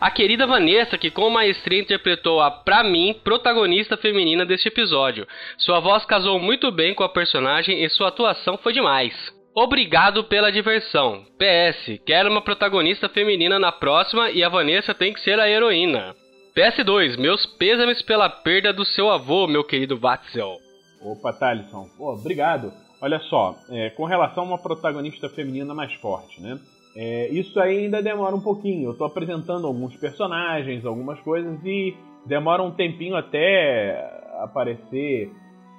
A 0.00 0.10
querida 0.10 0.46
Vanessa, 0.46 0.98
que 0.98 1.10
com 1.10 1.30
maestria 1.30 1.80
interpretou 1.80 2.40
a, 2.40 2.50
pra 2.50 2.82
mim, 2.82 3.14
protagonista 3.24 3.96
feminina 3.96 4.44
deste 4.44 4.68
episódio. 4.68 5.26
Sua 5.58 5.80
voz 5.80 6.04
casou 6.04 6.38
muito 6.38 6.70
bem 6.70 6.94
com 6.94 7.04
a 7.04 7.08
personagem 7.08 7.84
e 7.84 7.88
sua 7.88 8.08
atuação 8.08 8.58
foi 8.58 8.72
demais. 8.72 9.14
Obrigado 9.54 10.24
pela 10.24 10.50
diversão. 10.50 11.24
PS, 11.38 12.00
quero 12.04 12.28
uma 12.28 12.42
protagonista 12.42 13.08
feminina 13.08 13.58
na 13.58 13.70
próxima 13.70 14.30
e 14.30 14.42
a 14.42 14.48
Vanessa 14.48 14.92
tem 14.92 15.12
que 15.12 15.20
ser 15.20 15.38
a 15.38 15.48
heroína. 15.48 16.14
PS2, 16.56 17.16
meus 17.16 17.46
pêsames 17.46 18.02
pela 18.02 18.28
perda 18.28 18.72
do 18.72 18.84
seu 18.84 19.10
avô, 19.10 19.46
meu 19.46 19.62
querido 19.62 19.96
Watzel. 19.96 20.56
Opa, 21.02 21.32
Thalisson. 21.32 21.86
Obrigado. 21.98 22.72
Olha 23.00 23.20
só, 23.20 23.54
é, 23.70 23.90
com 23.90 24.04
relação 24.04 24.44
a 24.44 24.46
uma 24.46 24.58
protagonista 24.58 25.28
feminina 25.28 25.74
mais 25.74 25.92
forte, 25.94 26.40
né? 26.40 26.58
É, 26.96 27.28
isso 27.28 27.58
ainda 27.58 28.02
demora 28.02 28.34
um 28.34 28.40
pouquinho. 28.40 28.90
Eu 28.90 28.94
tô 28.96 29.04
apresentando 29.04 29.66
alguns 29.66 29.96
personagens, 29.96 30.84
algumas 30.84 31.18
coisas 31.20 31.58
e 31.64 31.96
demora 32.24 32.62
um 32.62 32.70
tempinho 32.70 33.16
até 33.16 34.22
aparecer 34.40 35.32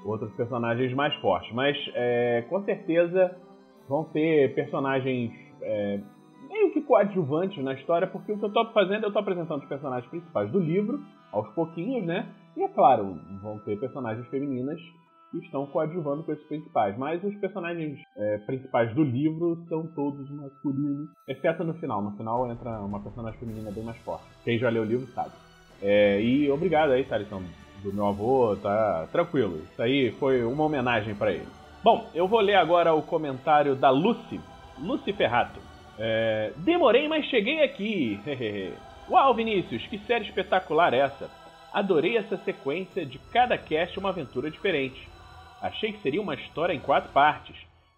outros 0.04 0.32
personagens 0.34 0.94
mais 0.94 1.14
fortes. 1.16 1.54
Mas 1.54 1.78
é, 1.94 2.44
com 2.50 2.64
certeza 2.64 3.36
vão 3.88 4.04
ter 4.04 4.54
personagens 4.54 5.32
é, 5.62 6.00
meio 6.50 6.72
que 6.74 6.82
coadjuvantes 6.82 7.64
na 7.64 7.74
história, 7.74 8.08
porque 8.08 8.32
o 8.32 8.38
que 8.38 8.46
eu 8.46 8.52
tô 8.52 8.66
fazendo, 8.72 9.06
eu 9.06 9.12
tô 9.12 9.20
apresentando 9.20 9.62
os 9.62 9.70
personagens 9.70 10.10
principais 10.10 10.52
do 10.52 10.60
livro, 10.60 11.00
aos 11.32 11.48
pouquinhos, 11.54 12.06
né? 12.06 12.28
E 12.56 12.64
é 12.64 12.68
claro, 12.68 13.20
vão 13.42 13.60
ter 13.60 13.78
personagens 13.80 14.26
femininas 14.28 14.80
que 15.40 15.46
estão 15.46 15.66
coadjuvando 15.66 16.24
com 16.24 16.32
esses 16.32 16.46
principais. 16.48 16.98
Mas 16.98 17.24
os 17.24 17.36
personagens 17.36 18.00
é, 18.16 18.38
principais 18.40 18.94
do 18.94 19.04
livro 19.04 19.64
são 19.68 19.88
todos 19.88 20.30
masculinos, 20.30 21.10
exceto 21.28 21.64
no 21.64 21.74
final. 21.76 22.02
No 22.02 22.12
final 22.18 22.50
entra 22.52 22.80
uma 22.82 23.02
personagem 23.02 23.40
feminina 23.40 23.72
bem 23.72 23.84
mais 23.84 23.98
forte. 23.98 24.26
Quem 24.44 24.58
já 24.58 24.70
leu 24.70 24.84
o 24.84 24.86
livro 24.86 25.08
sabe. 25.14 25.32
É, 25.82 26.22
e 26.22 26.50
obrigado 26.50 26.92
aí, 26.92 27.04
Thalisson, 27.04 27.44
do 27.84 27.94
meu 27.94 28.08
avô, 28.08 28.56
tá 28.56 29.08
tranquilo. 29.12 29.62
Isso 29.72 29.82
aí 29.82 30.12
foi 30.14 30.44
uma 30.44 30.64
homenagem 30.64 31.16
para 31.16 31.32
ele. 31.32 31.48
Bom, 31.84 32.10
eu 32.16 32.28
vou 32.28 32.40
ler 32.40 32.56
agora 32.56 32.94
o 32.94 33.04
comentário 33.04 33.76
da 33.76 33.90
Lucy, 33.90 34.40
Lucy 34.80 35.14
Ferrato. 35.14 35.60
É, 36.00 36.52
Demorei, 36.58 37.08
mas 37.08 37.26
cheguei 37.26 37.64
aqui. 37.64 38.20
Uau, 39.10 39.36
Vinícius, 39.36 39.86
que 39.88 40.00
série 40.00 40.26
espetacular 40.26 40.94
essa! 40.94 41.30
Adorei 41.72 42.18
essa 42.18 42.38
sequência 42.38 43.06
de 43.06 43.20
cada 43.32 43.58
cast 43.58 44.00
uma 44.00 44.10
aventura 44.10 44.50
diferente. 44.50 45.08
Achei 45.62 45.94
que 45.94 46.02
seria 46.02 46.22
uma 46.22 46.36
história 46.36 46.74
em 46.74 46.80
quatro 46.80 47.12
partes. 47.12 47.56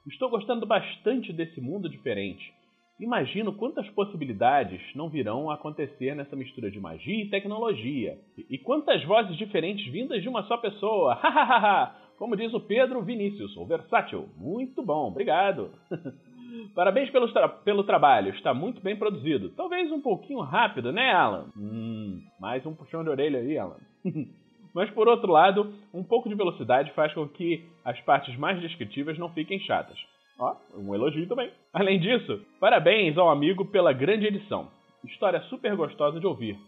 Estou 0.08 0.30
gostando 0.30 0.66
bastante 0.66 1.34
desse 1.34 1.60
mundo 1.60 1.90
diferente. 1.90 2.54
Imagino 3.00 3.54
quantas 3.54 3.88
possibilidades 3.90 4.82
não 4.96 5.10
virão 5.10 5.52
a 5.52 5.56
acontecer 5.56 6.16
nessa 6.16 6.36
mistura 6.36 6.72
de 6.72 6.80
magia 6.80 7.24
e 7.24 7.30
tecnologia. 7.30 8.18
E 8.50 8.58
quantas 8.58 9.04
vozes 9.04 9.38
diferentes 9.38 9.86
vindas 9.92 10.22
de 10.22 10.30
uma 10.30 10.44
só 10.44 10.58
pessoa. 10.58 11.14
Hahaha! 11.22 11.96
Como 12.18 12.36
diz 12.36 12.52
o 12.54 12.60
Pedro 12.60 13.04
Vinícius, 13.04 13.56
o 13.56 13.66
versátil. 13.66 14.28
Muito 14.36 14.82
bom, 14.82 15.10
obrigado. 15.10 15.70
Parabéns 16.74 17.10
pelo, 17.12 17.32
tra 17.32 17.48
pelo 17.48 17.84
trabalho, 17.84 18.34
está 18.34 18.54
muito 18.54 18.82
bem 18.82 18.96
produzido. 18.96 19.50
Talvez 19.50 19.92
um 19.92 20.02
pouquinho 20.02 20.40
rápido, 20.40 20.92
né, 20.92 21.12
Alan? 21.12 21.52
Hum, 21.56 22.24
mais 22.40 22.66
um 22.66 22.74
puxão 22.74 23.04
de 23.04 23.10
orelha 23.10 23.40
aí, 23.40 23.58
Alan. 23.58 23.78
Mas 24.78 24.92
por 24.92 25.08
outro 25.08 25.32
lado, 25.32 25.74
um 25.92 26.04
pouco 26.04 26.30
de 26.30 26.36
velocidade 26.36 26.92
faz 26.92 27.12
com 27.12 27.28
que 27.28 27.68
as 27.84 28.00
partes 28.02 28.38
mais 28.38 28.62
descritivas 28.62 29.18
não 29.18 29.28
fiquem 29.34 29.60
chatas. 29.62 29.98
Ó, 30.40 30.56
um 30.78 30.94
elogio 30.94 31.28
também. 31.28 31.50
Além 31.74 32.00
disso, 32.00 32.40
parabéns 32.60 33.18
ao 33.18 33.28
amigo 33.28 33.66
pela 33.66 33.92
grande 33.92 34.28
edição. 34.28 34.68
História 35.04 35.42
super 35.50 35.76
gostosa 35.76 36.20
de 36.20 36.28
ouvir. 36.28 36.60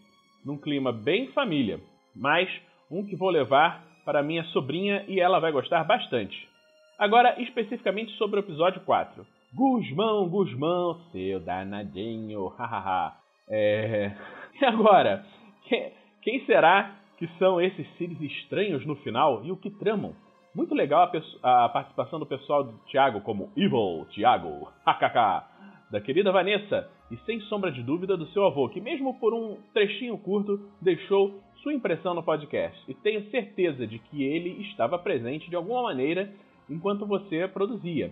Num 0.44 0.58
clima 0.58 0.90
bem 0.90 1.28
família, 1.28 1.78
mas 2.16 2.50
um 2.90 3.06
que 3.06 3.14
vou 3.14 3.30
levar 3.30 3.84
para 4.04 4.24
minha 4.24 4.42
sobrinha 4.46 5.04
e 5.06 5.20
ela 5.20 5.38
vai 5.38 5.52
gostar 5.52 5.84
bastante. 5.84 6.48
Agora, 6.98 7.40
especificamente 7.40 8.10
sobre 8.16 8.40
o 8.40 8.42
episódio 8.42 8.80
4. 8.80 9.24
Guzmão, 9.54 10.28
Guzmão, 10.28 11.00
seu 11.12 11.38
danadinho, 11.38 12.48
hahaha. 12.58 13.14
é... 13.48 14.10
E 14.60 14.64
agora? 14.64 15.24
Quem 16.22 16.44
será 16.44 16.99
que 17.20 17.28
são 17.38 17.60
esses 17.60 17.86
seres 17.98 18.18
estranhos 18.18 18.84
no 18.86 18.96
final 18.96 19.44
e 19.44 19.52
o 19.52 19.56
que 19.56 19.68
tramam. 19.68 20.14
Muito 20.54 20.74
legal 20.74 21.12
a, 21.42 21.64
a 21.66 21.68
participação 21.68 22.18
do 22.18 22.24
pessoal 22.24 22.64
do 22.64 22.72
Thiago, 22.90 23.20
como 23.20 23.52
Evil 23.54 24.06
Thiago, 24.10 24.66
kkk, 24.82 25.44
da 25.90 26.00
querida 26.00 26.32
Vanessa 26.32 26.88
e 27.10 27.18
sem 27.18 27.38
sombra 27.42 27.70
de 27.70 27.82
dúvida 27.82 28.16
do 28.16 28.26
seu 28.28 28.46
avô, 28.46 28.70
que 28.70 28.80
mesmo 28.80 29.20
por 29.20 29.34
um 29.34 29.58
trechinho 29.74 30.16
curto 30.16 30.58
deixou 30.80 31.38
sua 31.62 31.74
impressão 31.74 32.14
no 32.14 32.22
podcast. 32.22 32.82
E 32.88 32.94
tenho 32.94 33.30
certeza 33.30 33.86
de 33.86 33.98
que 33.98 34.24
ele 34.24 34.62
estava 34.70 34.98
presente 34.98 35.50
de 35.50 35.56
alguma 35.56 35.82
maneira 35.82 36.32
enquanto 36.70 37.04
você 37.04 37.46
produzia. 37.48 38.10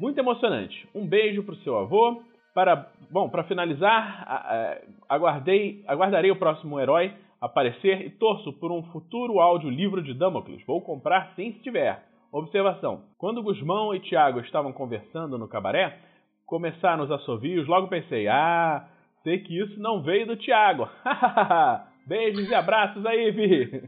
Muito 0.00 0.18
emocionante. 0.18 0.88
Um 0.94 1.06
beijo 1.06 1.42
para 1.42 1.54
o 1.54 1.58
seu 1.58 1.76
avô. 1.76 2.22
Para, 2.54 2.90
bom, 3.10 3.28
para 3.28 3.44
finalizar, 3.44 4.80
aguardei, 5.08 5.84
aguardarei 5.86 6.30
o 6.30 6.36
próximo 6.36 6.80
herói 6.80 7.12
aparecer 7.40 8.06
e 8.06 8.10
torço 8.10 8.52
por 8.54 8.72
um 8.72 8.82
futuro 8.84 9.40
audiolivro 9.40 10.02
de 10.02 10.14
Damocles. 10.14 10.64
Vou 10.66 10.80
comprar 10.80 11.32
sim 11.34 11.52
se 11.52 11.60
tiver. 11.60 12.04
Observação: 12.32 13.04
quando 13.16 13.42
Guzmão 13.42 13.94
e 13.94 14.00
Tiago 14.00 14.40
estavam 14.40 14.72
conversando 14.72 15.38
no 15.38 15.48
cabaré, 15.48 15.98
começaram 16.46 17.04
os 17.04 17.10
assovios, 17.10 17.66
logo 17.66 17.88
pensei: 17.88 18.28
ah, 18.28 18.88
sei 19.22 19.38
que 19.38 19.58
isso 19.58 19.80
não 19.80 20.02
veio 20.02 20.26
do 20.26 20.36
Tiago. 20.36 20.88
Beijos 22.06 22.48
e 22.48 22.54
abraços 22.54 23.04
aí, 23.04 23.30
Vi. 23.30 23.66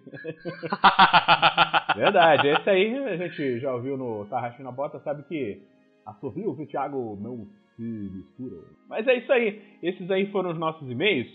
Verdade, 1.96 2.48
esse 2.48 2.68
aí 2.68 2.94
a 2.98 3.16
gente 3.16 3.60
já 3.60 3.72
ouviu 3.74 3.96
no 3.96 4.26
Tarraxi 4.26 4.62
na 4.62 4.70
Bota, 4.70 5.00
sabe 5.00 5.22
que 5.22 5.62
assovio 6.04 6.54
que 6.54 6.64
o 6.64 6.66
Thiago 6.66 7.16
não 7.18 7.46
se 7.76 7.82
mistura. 7.82 8.56
Mas 8.88 9.08
é 9.08 9.14
isso 9.14 9.32
aí, 9.32 9.62
esses 9.82 10.10
aí 10.10 10.30
foram 10.30 10.50
os 10.50 10.58
nossos 10.58 10.90
e-mails. 10.90 11.30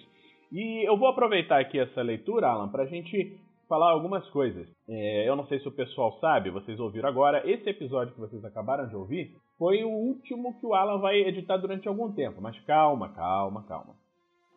E 0.52 0.88
eu 0.88 0.98
vou 0.98 1.08
aproveitar 1.08 1.60
aqui 1.60 1.80
essa 1.80 2.02
leitura, 2.02 2.48
Alan, 2.48 2.70
para 2.70 2.84
a 2.84 2.88
gente 2.88 3.40
falar 3.68 3.92
algumas 3.92 4.28
coisas. 4.30 4.68
É, 4.88 5.28
eu 5.28 5.36
não 5.36 5.46
sei 5.48 5.60
se 5.60 5.68
o 5.68 5.72
pessoal 5.72 6.18
sabe, 6.20 6.50
vocês 6.50 6.80
ouviram 6.80 7.10
agora, 7.10 7.50
esse 7.50 7.70
episódio 7.70 8.14
que 8.14 8.20
vocês 8.20 8.44
acabaram 8.46 8.88
de 8.88 8.96
ouvir 8.96 9.36
foi 9.58 9.84
o 9.84 9.90
último 9.90 10.60
que 10.60 10.66
o 10.66 10.74
Alan 10.74 11.00
vai 11.00 11.18
editar 11.22 11.58
durante 11.58 11.88
algum 11.88 12.12
tempo. 12.12 12.42
Mas 12.42 12.60
calma, 12.66 13.10
calma, 13.10 13.64
calma. 13.64 13.96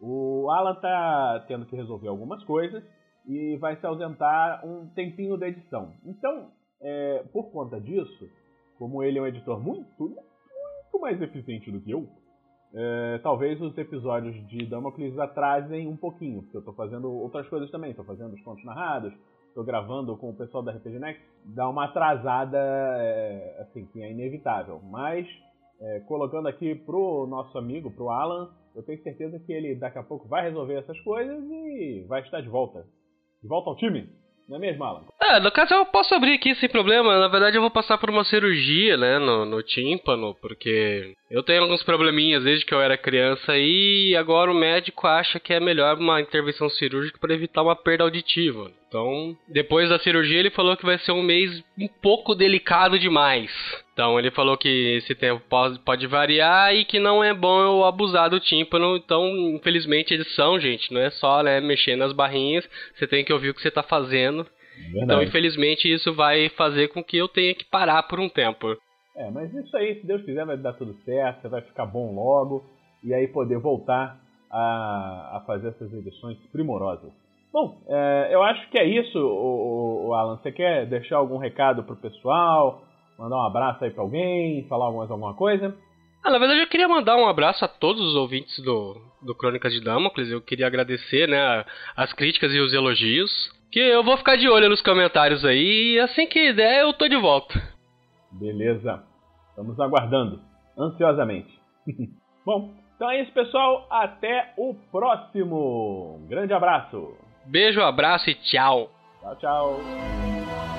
O 0.01 0.49
Alan 0.51 0.75
tá 0.77 1.45
tendo 1.49 1.67
que 1.67 1.77
resolver 1.77 2.09
algumas 2.09 2.43
coisas 2.45 2.83
e 3.27 3.57
vai 3.57 3.77
se 3.77 3.87
ausentar 3.87 4.65
um 4.65 4.89
tempinho 4.95 5.37
da 5.37 5.49
edição. 5.49 5.93
Então, 6.05 6.51
é, 6.81 7.25
por 7.33 7.51
conta 7.51 7.81
disso, 7.81 8.29
como 8.79 9.03
ele 9.03 9.19
é 9.19 9.23
um 9.23 9.27
editor 9.27 9.61
muito, 9.61 9.87
muito 9.99 11.01
mais 11.01 11.21
eficiente 11.21 11.71
do 11.71 11.81
que 11.81 11.91
eu, 11.91 12.09
é, 12.75 13.19
talvez 13.23 13.61
os 13.61 13.77
episódios 13.79 14.35
de 14.49 14.67
Damocles 14.67 15.19
atrasem 15.19 15.89
um 15.89 15.97
pouquinho, 15.97 16.43
porque 16.43 16.57
eu 16.57 16.61
estou 16.61 16.75
fazendo 16.75 17.11
outras 17.11 17.49
coisas 17.49 17.71
também. 17.71 17.91
Estou 17.91 18.05
fazendo 18.05 18.35
os 18.35 18.43
contos 18.43 18.65
narrados, 18.65 19.13
estou 19.49 19.65
gravando 19.65 20.17
com 20.17 20.31
o 20.31 20.37
pessoal 20.37 20.63
da 20.63 20.73
RPG 20.73 20.99
Next. 20.99 21.23
Dá 21.45 21.69
uma 21.69 21.87
atrasada, 21.87 22.59
é, 22.59 23.59
assim, 23.63 23.87
que 23.87 24.03
é 24.03 24.11
inevitável. 24.11 24.81
Mas, 24.91 25.27
é, 25.81 26.01
colocando 26.01 26.49
aqui 26.49 26.75
pro 26.75 27.27
nosso 27.27 27.57
amigo, 27.57 27.91
pro 27.91 28.11
Alan, 28.11 28.51
eu 28.75 28.83
tenho 28.83 29.03
certeza 29.03 29.39
que 29.41 29.53
ele 29.53 29.75
daqui 29.75 29.99
a 29.99 30.03
pouco 30.03 30.29
vai 30.29 30.43
resolver 30.43 30.75
essas 30.75 31.01
coisas 31.01 31.43
e 31.51 32.05
vai 32.07 32.21
estar 32.21 32.41
de 32.41 32.49
volta. 32.49 32.85
De 33.43 33.49
volta 33.49 33.71
ao 33.71 33.77
time. 33.77 34.09
Não 34.49 34.57
é 34.57 34.61
mesmo, 34.61 34.85
Alan? 34.85 35.05
É, 35.31 35.41
no 35.41 35.53
caso 35.53 35.75
eu 35.75 35.85
posso 35.85 36.15
abrir 36.15 36.33
aqui 36.33 36.55
sem 36.55 36.71
problema. 36.71 37.19
Na 37.19 37.29
verdade 37.29 37.57
eu 37.57 37.61
vou 37.61 37.71
passar 37.71 37.99
por 37.99 38.09
uma 38.09 38.25
cirurgia, 38.25 38.97
né, 38.97 39.19
no, 39.19 39.45
no 39.45 39.63
tímpano, 39.63 40.35
porque 40.41 41.13
eu 41.31 41.43
tenho 41.43 41.63
alguns 41.63 41.83
probleminhas 41.83 42.45
desde 42.45 42.65
que 42.65 42.73
eu 42.73 42.81
era 42.81 42.97
criança 42.97 43.57
e 43.59 44.17
agora 44.17 44.51
o 44.51 44.55
médico 44.55 45.07
acha 45.07 45.39
que 45.39 45.53
é 45.53 45.61
melhor 45.61 45.99
uma 45.99 46.19
intervenção 46.21 46.71
cirúrgica 46.71 47.19
para 47.21 47.35
evitar 47.35 47.63
uma 47.63 47.77
perda 47.77 48.05
auditiva. 48.05 48.73
Então, 48.89 49.37
depois 49.47 49.91
da 49.91 49.99
cirurgia 49.99 50.39
ele 50.39 50.51
falou 50.51 50.75
que 50.75 50.87
vai 50.87 50.97
ser 50.97 51.13
um 51.13 51.23
mês 51.23 51.63
um 51.79 51.87
pouco 51.87 52.35
delicado 52.35 52.99
demais. 52.99 53.51
Então 53.93 54.19
ele 54.19 54.31
falou 54.31 54.57
que 54.57 54.97
esse 54.97 55.15
tempo 55.15 55.43
pode, 55.47 55.79
pode 55.81 56.07
variar 56.07 56.75
e 56.75 56.87
que 56.87 56.99
não 56.99 57.23
é 57.23 57.35
bom 57.35 57.61
eu 57.61 57.85
abusar 57.85 58.31
do 58.31 58.41
tímpano. 58.41 58.97
Então, 58.97 59.29
infelizmente, 59.55 60.15
edição, 60.15 60.59
gente, 60.59 60.91
não 60.91 61.03
é 61.03 61.11
só 61.11 61.43
né, 61.43 61.61
mexer 61.61 61.97
nas 61.97 62.15
barrinhas. 62.15 62.67
Você 62.95 63.07
tem 63.07 63.23
que 63.23 63.33
ouvir 63.33 63.51
o 63.51 63.55
que 63.55 63.61
você 63.61 63.69
está 63.69 63.83
fazendo. 63.83 64.47
Verdade. 64.85 65.05
Então, 65.05 65.23
infelizmente, 65.23 65.93
isso 65.93 66.15
vai 66.15 66.49
fazer 66.51 66.89
com 66.89 67.03
que 67.03 67.17
eu 67.17 67.29
tenha 67.29 67.55
que 67.55 67.65
parar 67.65 68.03
por 68.05 68.19
um 68.21 68.29
tempo. 68.29 68.77
É, 69.17 69.31
mas 69.31 69.53
isso 69.53 69.77
aí, 69.77 70.01
se 70.01 70.07
Deus 70.07 70.23
quiser, 70.23 70.47
vai 70.47 70.57
dar 70.57 70.75
tudo 70.75 70.95
certo, 71.05 71.43
você 71.43 71.49
vai 71.49 71.61
ficar 71.63 71.87
bom 71.87 72.15
logo 72.15 72.65
e 73.03 73.13
aí 73.13 73.27
poder 73.29 73.59
voltar 73.59 74.19
a, 74.51 75.39
a 75.39 75.45
fazer 75.47 75.69
essas 75.69 75.93
edições 75.93 76.39
primorosas. 76.53 77.11
Bom, 77.53 77.81
é, 77.89 78.29
eu 78.31 78.43
acho 78.43 78.69
que 78.71 78.79
é 78.79 78.85
isso, 78.85 79.19
o, 79.19 80.09
o 80.09 80.15
Alan. 80.15 80.37
Você 80.37 80.53
quer 80.53 80.87
deixar 80.87 81.17
algum 81.17 81.39
recado 81.39 81.83
pro 81.83 81.97
pessoal? 81.97 82.83
Mandar 83.19 83.37
um 83.37 83.47
abraço 83.47 83.85
aí 83.85 83.91
pra 83.91 84.03
alguém? 84.03 84.65
Falar 84.69 84.93
mais 84.93 85.11
alguma 85.11 85.35
coisa? 85.35 85.75
Ah, 86.23 86.31
na 86.31 86.39
verdade, 86.39 86.61
eu 86.61 86.69
queria 86.69 86.89
mandar 86.89 87.17
um 87.17 87.27
abraço 87.27 87.65
a 87.65 87.69
todos 87.69 88.03
os 88.03 88.15
ouvintes 88.15 88.59
do, 88.63 89.01
do 89.23 89.35
Crônicas 89.35 89.73
de 89.73 89.81
Damocles. 89.81 90.31
Eu 90.31 90.41
queria 90.41 90.67
agradecer 90.67 91.29
né, 91.29 91.65
as 91.97 92.13
críticas 92.13 92.53
e 92.53 92.61
os 92.61 92.73
elogios. 92.73 93.31
Que 93.71 93.81
eu 93.81 94.03
vou 94.03 94.17
ficar 94.17 94.37
de 94.37 94.49
olho 94.49 94.69
nos 94.69 94.83
comentários 94.83 95.45
aí 95.45 95.95
e 95.95 96.01
assim 96.01 96.27
que 96.27 96.53
der 96.53 96.81
eu 96.81 96.93
tô 96.93 97.07
de 97.09 97.17
volta. 97.17 97.55
Beleza. 98.33 99.03
Estamos 99.51 99.79
aguardando, 99.81 100.41
ansiosamente. 100.79 101.53
Bom, 102.45 102.73
então 102.95 103.11
é 103.11 103.23
isso, 103.23 103.33
pessoal. 103.33 103.87
Até 103.91 104.53
o 104.57 104.75
próximo. 104.91 106.21
Um 106.23 106.27
grande 106.29 106.53
abraço. 106.53 107.17
Beijo, 107.45 107.81
abraço 107.81 108.31
e 108.31 108.35
tchau. 108.35 108.91
Tchau, 109.21 109.37
tchau. 109.37 110.78